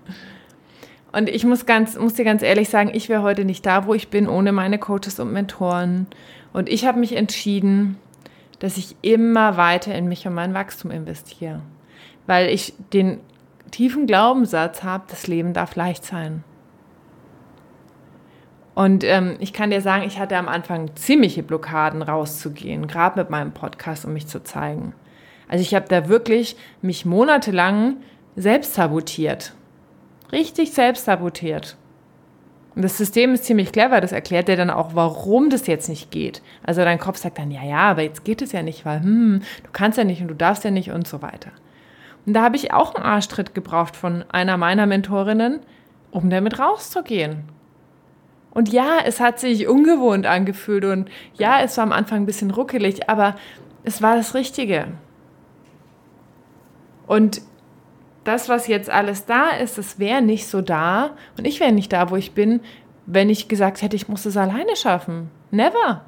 Und 1.14 1.28
ich 1.28 1.44
muss, 1.44 1.64
ganz, 1.64 1.96
muss 1.96 2.14
dir 2.14 2.24
ganz 2.24 2.42
ehrlich 2.42 2.68
sagen, 2.68 2.90
ich 2.92 3.08
wäre 3.08 3.22
heute 3.22 3.44
nicht 3.44 3.64
da, 3.64 3.86
wo 3.86 3.94
ich 3.94 4.08
bin, 4.08 4.28
ohne 4.28 4.50
meine 4.50 4.78
Coaches 4.78 5.20
und 5.20 5.32
Mentoren. 5.32 6.08
Und 6.52 6.68
ich 6.68 6.86
habe 6.86 6.98
mich 6.98 7.14
entschieden, 7.14 7.98
dass 8.58 8.76
ich 8.76 8.96
immer 9.02 9.56
weiter 9.56 9.94
in 9.94 10.08
mich 10.08 10.26
und 10.26 10.34
mein 10.34 10.54
Wachstum 10.54 10.90
investiere. 10.90 11.60
Weil 12.26 12.48
ich 12.48 12.74
den 12.92 13.20
tiefen 13.70 14.06
Glaubenssatz 14.06 14.82
habe, 14.82 15.04
das 15.08 15.28
Leben 15.28 15.52
darf 15.52 15.76
leicht 15.76 16.04
sein. 16.04 16.42
Und 18.74 19.04
ähm, 19.04 19.36
ich 19.38 19.52
kann 19.52 19.70
dir 19.70 19.82
sagen, 19.82 20.02
ich 20.04 20.18
hatte 20.18 20.36
am 20.36 20.48
Anfang 20.48 20.96
ziemliche 20.96 21.44
Blockaden 21.44 22.02
rauszugehen, 22.02 22.88
gerade 22.88 23.20
mit 23.20 23.30
meinem 23.30 23.52
Podcast, 23.52 24.04
um 24.04 24.12
mich 24.12 24.26
zu 24.26 24.42
zeigen. 24.42 24.94
Also 25.46 25.62
ich 25.62 25.76
habe 25.76 25.86
da 25.88 26.08
wirklich 26.08 26.56
mich 26.82 27.06
monatelang 27.06 27.98
selbst 28.34 28.74
sabotiert. 28.74 29.54
Richtig 30.32 30.72
selbst 30.72 31.04
sabotiert. 31.04 31.76
Und 32.74 32.82
das 32.82 32.98
System 32.98 33.34
ist 33.34 33.44
ziemlich 33.44 33.70
clever, 33.70 34.00
das 34.00 34.10
erklärt 34.10 34.48
dir 34.48 34.56
dann 34.56 34.70
auch, 34.70 34.94
warum 34.94 35.48
das 35.48 35.66
jetzt 35.68 35.88
nicht 35.88 36.10
geht. 36.10 36.42
Also 36.64 36.82
dein 36.82 36.98
Kopf 36.98 37.18
sagt 37.18 37.38
dann, 37.38 37.52
ja, 37.52 37.62
ja, 37.62 37.90
aber 37.90 38.02
jetzt 38.02 38.24
geht 38.24 38.42
es 38.42 38.50
ja 38.50 38.62
nicht, 38.62 38.84
weil, 38.84 39.00
hm, 39.00 39.42
du 39.62 39.70
kannst 39.72 39.96
ja 39.96 40.04
nicht 40.04 40.20
und 40.22 40.28
du 40.28 40.34
darfst 40.34 40.64
ja 40.64 40.72
nicht 40.72 40.90
und 40.90 41.06
so 41.06 41.22
weiter. 41.22 41.50
Und 42.26 42.34
da 42.34 42.42
habe 42.42 42.56
ich 42.56 42.72
auch 42.72 42.94
einen 42.94 43.04
Arschtritt 43.04 43.54
gebraucht 43.54 43.94
von 43.94 44.24
einer 44.30 44.56
meiner 44.56 44.86
Mentorinnen, 44.86 45.60
um 46.10 46.30
damit 46.30 46.58
rauszugehen. 46.58 47.44
Und 48.50 48.72
ja, 48.72 48.98
es 49.04 49.20
hat 49.20 49.38
sich 49.38 49.68
ungewohnt 49.68 50.26
angefühlt 50.26 50.84
und 50.84 51.10
ja, 51.34 51.60
es 51.60 51.76
war 51.76 51.84
am 51.84 51.92
Anfang 51.92 52.22
ein 52.22 52.26
bisschen 52.26 52.52
ruckelig, 52.52 53.08
aber 53.08 53.34
es 53.82 54.00
war 54.00 54.16
das 54.16 54.34
Richtige. 54.34 54.86
Und 57.06 57.42
das, 58.24 58.48
was 58.48 58.66
jetzt 58.66 58.90
alles 58.90 59.26
da 59.26 59.50
ist, 59.50 59.78
das 59.78 59.98
wäre 59.98 60.22
nicht 60.22 60.46
so 60.46 60.60
da 60.60 61.10
und 61.38 61.46
ich 61.46 61.60
wäre 61.60 61.72
nicht 61.72 61.92
da, 61.92 62.10
wo 62.10 62.16
ich 62.16 62.32
bin, 62.32 62.60
wenn 63.06 63.28
ich 63.28 63.48
gesagt 63.48 63.82
hätte, 63.82 63.96
ich 63.96 64.08
muss 64.08 64.24
es 64.24 64.36
alleine 64.36 64.76
schaffen. 64.76 65.30
Never. 65.50 66.02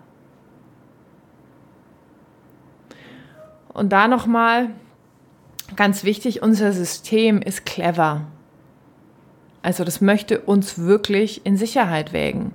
Und 3.72 3.92
da 3.92 4.08
nochmal, 4.08 4.70
ganz 5.76 6.04
wichtig, 6.04 6.42
unser 6.42 6.72
System 6.72 7.42
ist 7.42 7.66
clever. 7.66 8.22
Also 9.62 9.84
das 9.84 10.00
möchte 10.00 10.40
uns 10.40 10.78
wirklich 10.78 11.44
in 11.44 11.56
Sicherheit 11.56 12.12
wägen. 12.12 12.54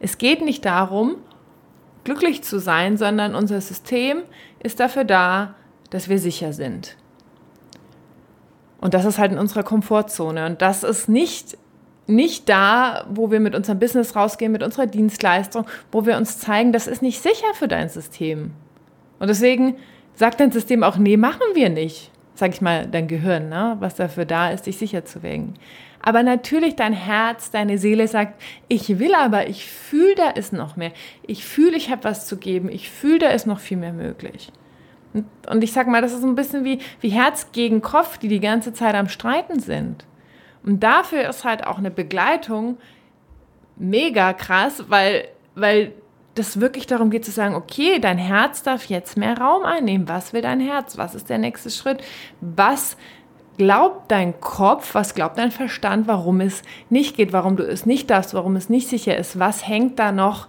Es 0.00 0.18
geht 0.18 0.44
nicht 0.44 0.64
darum, 0.64 1.16
glücklich 2.02 2.42
zu 2.42 2.58
sein, 2.58 2.96
sondern 2.96 3.34
unser 3.34 3.60
System 3.60 4.22
ist 4.58 4.80
dafür 4.80 5.04
da, 5.04 5.54
dass 5.90 6.08
wir 6.08 6.18
sicher 6.18 6.52
sind. 6.52 6.96
Und 8.80 8.94
das 8.94 9.04
ist 9.04 9.18
halt 9.18 9.32
in 9.32 9.38
unserer 9.38 9.62
Komfortzone. 9.62 10.46
Und 10.46 10.62
das 10.62 10.82
ist 10.82 11.08
nicht, 11.08 11.58
nicht 12.06 12.48
da, 12.48 13.06
wo 13.10 13.30
wir 13.30 13.40
mit 13.40 13.54
unserem 13.54 13.78
Business 13.78 14.16
rausgehen, 14.16 14.52
mit 14.52 14.62
unserer 14.62 14.86
Dienstleistung, 14.86 15.66
wo 15.92 16.06
wir 16.06 16.16
uns 16.16 16.38
zeigen, 16.38 16.72
das 16.72 16.86
ist 16.86 17.02
nicht 17.02 17.22
sicher 17.22 17.54
für 17.54 17.68
dein 17.68 17.88
System. 17.88 18.52
Und 19.18 19.28
deswegen 19.28 19.76
sagt 20.14 20.40
dein 20.40 20.50
System 20.50 20.82
auch, 20.82 20.96
nee, 20.96 21.16
machen 21.16 21.42
wir 21.54 21.68
nicht. 21.68 22.10
Sag 22.34 22.54
ich 22.54 22.62
mal, 22.62 22.86
dein 22.86 23.06
Gehirn, 23.06 23.50
ne? 23.50 23.76
was 23.80 23.96
dafür 23.96 24.24
da 24.24 24.50
ist, 24.50 24.64
dich 24.64 24.78
sicher 24.78 25.04
zu 25.04 25.22
wägen. 25.22 25.54
Aber 26.02 26.22
natürlich 26.22 26.76
dein 26.76 26.94
Herz, 26.94 27.50
deine 27.50 27.76
Seele 27.76 28.08
sagt, 28.08 28.40
ich 28.68 28.98
will 28.98 29.14
aber, 29.14 29.48
ich 29.48 29.66
fühle, 29.66 30.14
da 30.14 30.30
ist 30.30 30.54
noch 30.54 30.76
mehr. 30.76 30.92
Ich 31.26 31.44
fühle, 31.44 31.76
ich 31.76 31.90
habe 31.90 32.04
was 32.04 32.26
zu 32.26 32.38
geben. 32.38 32.70
Ich 32.70 32.90
fühle, 32.90 33.18
da 33.18 33.28
ist 33.28 33.46
noch 33.46 33.60
viel 33.60 33.76
mehr 33.76 33.92
möglich. 33.92 34.50
Und 35.12 35.64
ich 35.64 35.72
sag 35.72 35.88
mal, 35.88 36.02
das 36.02 36.12
ist 36.12 36.22
ein 36.22 36.34
bisschen 36.34 36.64
wie, 36.64 36.78
wie 37.00 37.08
Herz 37.08 37.50
gegen 37.52 37.82
Kopf, 37.82 38.18
die 38.18 38.28
die 38.28 38.40
ganze 38.40 38.72
Zeit 38.72 38.94
am 38.94 39.08
Streiten 39.08 39.58
sind. 39.58 40.04
Und 40.62 40.82
dafür 40.82 41.28
ist 41.28 41.44
halt 41.44 41.66
auch 41.66 41.78
eine 41.78 41.90
Begleitung 41.90 42.78
mega 43.76 44.32
krass, 44.32 44.84
weil, 44.88 45.28
weil 45.54 45.92
das 46.34 46.60
wirklich 46.60 46.86
darum 46.86 47.10
geht 47.10 47.24
zu 47.24 47.30
sagen, 47.30 47.54
okay, 47.54 47.98
dein 47.98 48.18
Herz 48.18 48.62
darf 48.62 48.86
jetzt 48.86 49.16
mehr 49.16 49.38
Raum 49.38 49.64
einnehmen. 49.64 50.08
Was 50.08 50.32
will 50.32 50.42
dein 50.42 50.60
Herz? 50.60 50.96
Was 50.96 51.14
ist 51.14 51.28
der 51.28 51.38
nächste 51.38 51.70
Schritt? 51.70 52.02
Was 52.40 52.96
glaubt 53.58 54.10
dein 54.10 54.40
Kopf, 54.40 54.94
was 54.94 55.14
glaubt 55.14 55.38
dein 55.38 55.50
Verstand, 55.50 56.06
warum 56.06 56.40
es 56.40 56.62
nicht 56.88 57.16
geht, 57.16 57.32
warum 57.32 57.56
du 57.56 57.62
es 57.66 57.84
nicht 57.84 58.08
darfst, 58.08 58.32
warum 58.32 58.56
es 58.56 58.68
nicht 58.68 58.88
sicher 58.88 59.16
ist? 59.16 59.38
Was 59.38 59.66
hängt 59.66 59.98
da 59.98 60.12
noch 60.12 60.46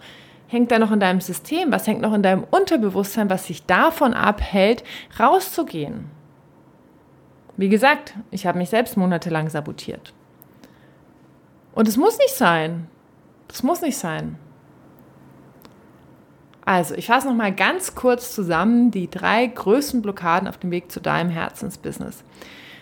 hängt 0.52 0.70
da 0.70 0.80
noch 0.80 0.92
in 0.92 1.00
deinem 1.00 1.22
System? 1.22 1.72
Was 1.72 1.88
hängt 1.88 2.02
noch 2.02 2.14
in 2.14 2.24
deinem 2.24 2.44
Unterbewusstsein, 2.44 3.30
was 3.30 3.48
sich 3.48 3.66
davon 3.66 4.14
abhält, 4.14 4.84
rauszugehen? 5.18 6.12
Wie 7.56 7.70
gesagt, 7.70 8.16
ich 8.32 8.46
habe 8.46 8.58
mich 8.58 8.70
selbst 8.70 8.98
monatelang 8.98 9.50
sabotiert. 9.50 10.14
Und 11.74 11.88
es 11.88 11.96
muss 11.96 12.18
nicht 12.18 12.36
sein. 12.36 12.88
Es 13.48 13.64
muss 13.64 13.82
nicht 13.82 13.98
sein. 13.98 14.38
Also, 16.66 16.96
ich 16.96 17.08
fasse 17.08 17.28
noch 17.28 17.36
mal 17.36 17.54
ganz 17.54 17.96
kurz 17.96 18.36
zusammen 18.36 18.92
die 18.92 19.10
drei 19.10 19.48
größten 19.48 20.02
Blockaden 20.02 20.48
auf 20.48 20.58
dem 20.58 20.72
Weg 20.72 20.92
zu 20.92 21.00
deinem 21.00 21.30
Herzensbusiness. 21.30 22.24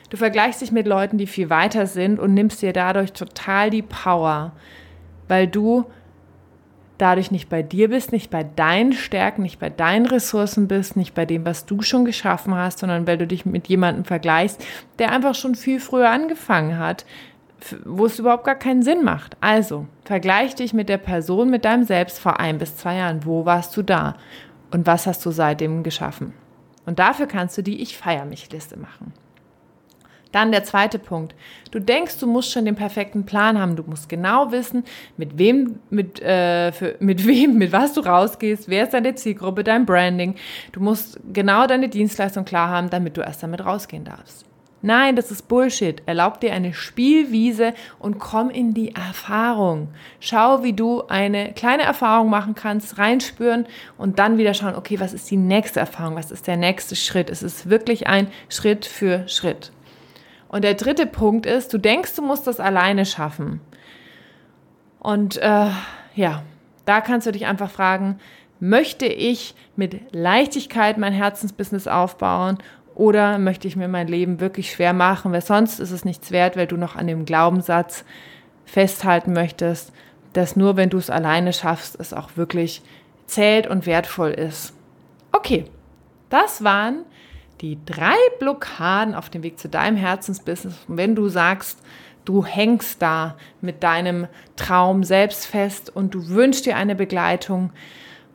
Du 0.10 0.17
vergleichst 0.17 0.62
dich 0.62 0.71
mit 0.71 0.88
Leuten, 0.88 1.19
die 1.19 1.27
viel 1.27 1.51
weiter 1.51 1.86
sind 1.86 2.19
und 2.19 2.34
nimmst 2.34 2.63
dir 2.63 2.73
dadurch 2.73 3.13
total 3.13 3.69
die 3.69 3.84
Power, 3.84 4.53
weil 5.27 5.47
du 5.47 5.86
dadurch 7.00 7.32
nicht 7.32 7.50
bei 7.50 7.64
dir 7.64 7.90
bist, 7.90 8.12
nicht 8.12 8.30
bei 8.30 8.44
deinen 8.44 8.94
Stärken, 8.94 9.42
nicht 9.42 9.60
bei 9.60 9.70
deinen 9.70 10.06
Ressourcen 10.06 10.68
bist, 10.68 10.96
nicht 10.96 11.16
bei 11.16 11.26
dem, 11.26 11.46
was 11.46 11.66
du 11.66 11.82
schon 11.82 12.06
geschaffen 12.06 12.54
hast, 12.56 12.80
sondern 12.80 13.08
weil 13.08 13.18
du 13.18 13.26
dich 13.26 13.46
mit 13.46 13.68
jemandem 13.68 14.06
vergleichst, 14.06 14.64
der 15.00 15.12
einfach 15.12 15.34
schon 15.34 15.56
viel 15.56 15.80
früher 15.80 16.10
angefangen 16.10 16.78
hat, 16.78 17.06
wo 17.86 18.06
es 18.06 18.20
überhaupt 18.20 18.44
gar 18.44 18.56
keinen 18.56 18.84
Sinn 18.84 19.04
macht. 19.04 19.36
Also, 19.42 19.88
vergleich 20.06 20.56
dich 20.56 20.74
mit 20.74 20.90
der 20.90 20.98
Person, 20.98 21.50
mit 21.50 21.66
deinem 21.66 21.84
Selbst 21.84 22.20
vor 22.20 22.40
ein 22.40 22.58
bis 22.58 22.78
zwei 22.78 22.98
Jahren. 22.98 23.26
Wo 23.26 23.46
warst 23.46 23.76
du 23.76 23.82
da? 23.82 24.16
Und 24.72 24.86
was 24.86 25.08
hast 25.08 25.26
du 25.26 25.32
seitdem 25.32 25.84
geschaffen? 25.84 26.34
Und 26.86 27.00
dafür 27.00 27.28
kannst 27.28 27.58
du 27.58 27.64
die 27.64 27.82
Ich 27.82 27.98
feier 27.98 28.26
mich 28.26 28.52
Liste 28.52 28.78
machen. 28.78 29.14
Dann 30.32 30.52
der 30.52 30.63
zweite 30.63 31.00
Punkt. 31.00 31.34
Du 31.72 31.80
denkst, 31.80 32.20
du 32.20 32.28
musst 32.28 32.52
schon 32.52 32.65
den 32.65 32.76
perfekten 32.76 33.26
Plan 33.26 33.60
haben. 33.60 33.76
Du 33.76 33.84
musst 33.84 34.10
genau 34.10 34.52
wissen, 34.52 34.84
mit 35.18 35.38
wem, 35.38 35.80
mit, 35.89 36.22
äh, 36.22 36.72
für, 36.72 36.96
mit 37.00 37.26
wem, 37.26 37.58
mit 37.58 37.72
was 37.72 37.94
du 37.94 38.02
rausgehst, 38.02 38.70
wer 38.70 38.84
ist 38.84 38.94
deine 38.94 39.15
Zielgruppe, 39.15 39.63
dein 39.63 39.86
Branding. 39.86 40.36
Du 40.72 40.82
musst 40.82 41.20
genau 41.34 41.65
deine 41.65 41.89
Dienstleistung 41.89 42.46
klar 42.46 42.70
haben, 42.70 42.89
damit 42.89 43.18
du 43.18 43.22
erst 43.22 43.42
damit 43.42 43.65
rausgehen 43.65 44.06
darfst. 44.06 44.46
Nein, 44.82 45.18
das 45.18 45.30
ist 45.30 45.50
Bullshit. 45.50 46.02
Erlaub 46.06 46.39
dir 46.39 46.54
eine 46.54 46.74
Spielwiese 46.74 47.74
und 47.98 48.18
komm 48.18 48.50
in 48.50 48.74
die 48.74 48.96
Erfahrung. 48.96 49.89
Schau, 50.22 50.63
wie 50.63 50.72
du 50.72 51.04
eine 51.08 51.52
kleine 51.52 51.84
Erfahrung 51.84 52.30
machen 52.30 52.56
kannst, 52.56 52.98
reinspüren 52.98 53.65
und 53.98 54.20
dann 54.20 54.38
wieder 54.38 54.54
schauen, 54.54 54.76
okay, 54.76 55.00
was 55.00 55.13
ist 55.13 55.30
die 55.30 55.38
nächste 55.38 55.82
Erfahrung? 55.82 56.15
Was 56.15 56.32
ist 56.32 56.48
der 56.48 56.56
nächste 56.56 56.96
Schritt? 56.96 57.30
Es 57.30 57.44
ist 57.44 57.70
wirklich 57.70 58.08
ein 58.08 58.28
Schritt 58.48 58.86
für 58.86 59.28
Schritt. 59.28 59.74
Und 60.50 60.64
der 60.64 60.74
dritte 60.74 61.06
Punkt 61.06 61.46
ist, 61.46 61.72
du 61.74 61.78
denkst, 61.78 62.16
du 62.16 62.22
musst 62.22 62.48
das 62.48 62.60
alleine 62.60 63.06
schaffen. 63.06 63.62
Und 65.00 65.38
äh, 65.38 65.70
ja, 66.16 66.44
da 66.86 67.02
kannst 67.02 67.28
du 67.28 67.32
dich 67.32 67.46
einfach 67.46 67.72
fragen, 67.72 68.20
möchte 68.60 69.06
ich 69.06 69.56
mit 69.76 70.14
Leichtigkeit 70.14 70.98
mein 70.98 71.14
Herzensbusiness 71.14 71.88
aufbauen 71.88 72.58
oder 72.96 73.38
möchte 73.38 73.68
ich 73.68 73.78
mir 73.78 73.88
mein 73.88 74.08
Leben 74.08 74.42
wirklich 74.42 74.72
schwer 74.72 74.92
machen, 74.92 75.32
weil 75.32 75.42
sonst 75.42 75.80
ist 75.80 75.92
es 75.92 76.04
nichts 76.04 76.32
wert, 76.32 76.58
weil 76.58 76.68
du 76.68 76.76
noch 76.76 76.96
an 76.96 77.08
dem 77.08 77.24
Glaubenssatz 77.24 78.04
festhalten 78.66 79.32
möchtest, 79.32 79.94
dass 80.34 80.56
nur 80.56 80.76
wenn 80.76 80.90
du 80.90 80.98
es 80.98 81.10
alleine 81.10 81.54
schaffst, 81.54 81.98
es 82.00 82.14
auch 82.14 82.36
wirklich 82.36 82.82
zählt 83.28 83.68
und 83.68 83.86
wertvoll 83.86 84.32
ist. 84.32 84.74
Okay, 85.32 85.66
das 86.30 86.64
waren 86.64 87.06
die 87.62 87.78
drei 87.86 88.15
Blockaden 88.39 89.15
auf 89.15 89.30
dem 89.30 89.43
Weg 89.43 89.60
zu 89.60 89.69
deinem 89.69 89.98
Herzensbusiness. 89.98 90.76
Wenn 90.88 91.15
du 91.15 91.28
sagst, 91.28 91.80
du 92.26 92.45
hängst 92.45 93.02
da 93.02 93.36
mit 93.62 93.84
deinem 93.84 94.28
Traum 94.56 95.04
selbst 95.04 95.45
fest 95.45 95.93
und 95.93 96.13
du 96.13 96.30
wünschst 96.30 96.65
dir 96.65 96.76
eine 96.76 96.95
Begleitung, 96.95 97.72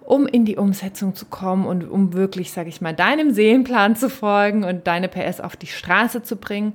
um 0.05 0.27
in 0.27 0.45
die 0.45 0.57
Umsetzung 0.57 1.15
zu 1.15 1.27
kommen 1.27 1.67
und 1.67 1.89
um 1.89 2.13
wirklich, 2.13 2.53
sage 2.53 2.69
ich 2.69 2.81
mal, 2.81 2.95
deinem 2.95 3.31
Seelenplan 3.31 3.97
zu 3.97 4.11
folgen 4.11 4.65
und 4.65 4.87
deine 4.87 5.09
PS 5.09 5.41
auf 5.41 5.57
die 5.57 5.67
Straße 5.67 6.23
zu 6.23 6.37
bringen, 6.37 6.75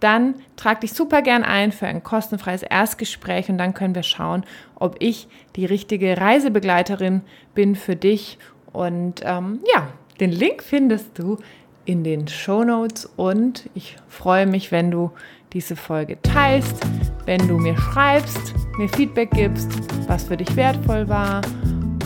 dann 0.00 0.36
trag 0.54 0.80
dich 0.80 0.92
super 0.92 1.22
gern 1.22 1.42
ein 1.42 1.72
für 1.72 1.88
ein 1.88 2.04
kostenfreies 2.04 2.62
Erstgespräch 2.62 3.48
und 3.48 3.58
dann 3.58 3.74
können 3.74 3.96
wir 3.96 4.04
schauen, 4.04 4.44
ob 4.76 4.96
ich 5.00 5.26
die 5.56 5.66
richtige 5.66 6.16
Reisebegleiterin 6.16 7.22
bin 7.54 7.74
für 7.74 7.96
dich. 7.96 8.38
Und 8.72 9.22
ähm, 9.24 9.58
ja, 9.74 9.88
den 10.20 10.30
Link 10.30 10.62
findest 10.62 11.18
du 11.18 11.38
in 11.88 12.04
den 12.04 12.28
Show 12.28 12.64
Notes 12.64 13.08
und 13.16 13.70
ich 13.74 13.96
freue 14.08 14.46
mich, 14.46 14.70
wenn 14.70 14.90
du 14.90 15.10
diese 15.54 15.74
Folge 15.74 16.20
teilst, 16.20 16.86
wenn 17.24 17.48
du 17.48 17.56
mir 17.56 17.78
schreibst, 17.78 18.52
mir 18.76 18.90
Feedback 18.90 19.30
gibst, 19.30 19.70
was 20.06 20.24
für 20.24 20.36
dich 20.36 20.54
wertvoll 20.54 21.08
war. 21.08 21.40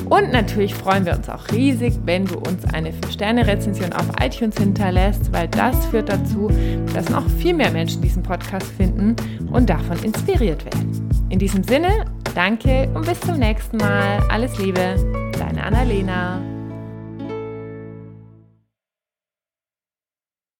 Und 0.08 0.30
natürlich 0.30 0.72
freuen 0.74 1.04
wir 1.04 1.16
uns 1.16 1.28
auch 1.28 1.50
riesig, 1.50 1.94
wenn 2.04 2.26
du 2.26 2.38
uns 2.38 2.64
eine 2.72 2.90
5-Sterne-Rezension 2.90 3.92
auf 3.92 4.06
iTunes 4.20 4.56
hinterlässt, 4.56 5.32
weil 5.32 5.48
das 5.48 5.86
führt 5.86 6.08
dazu, 6.08 6.48
dass 6.94 7.08
noch 7.08 7.28
viel 7.28 7.54
mehr 7.54 7.72
Menschen 7.72 8.02
diesen 8.02 8.22
Podcast 8.22 8.66
finden 8.76 9.16
und 9.50 9.68
davon 9.68 10.00
inspiriert 10.04 10.64
werden. 10.64 11.10
In 11.28 11.40
diesem 11.40 11.64
Sinne, 11.64 12.04
danke 12.36 12.88
und 12.94 13.04
bis 13.04 13.18
zum 13.20 13.38
nächsten 13.38 13.78
Mal. 13.78 14.20
Alles 14.28 14.56
Liebe, 14.58 14.94
deine 15.38 15.64
Annalena. 15.64 16.51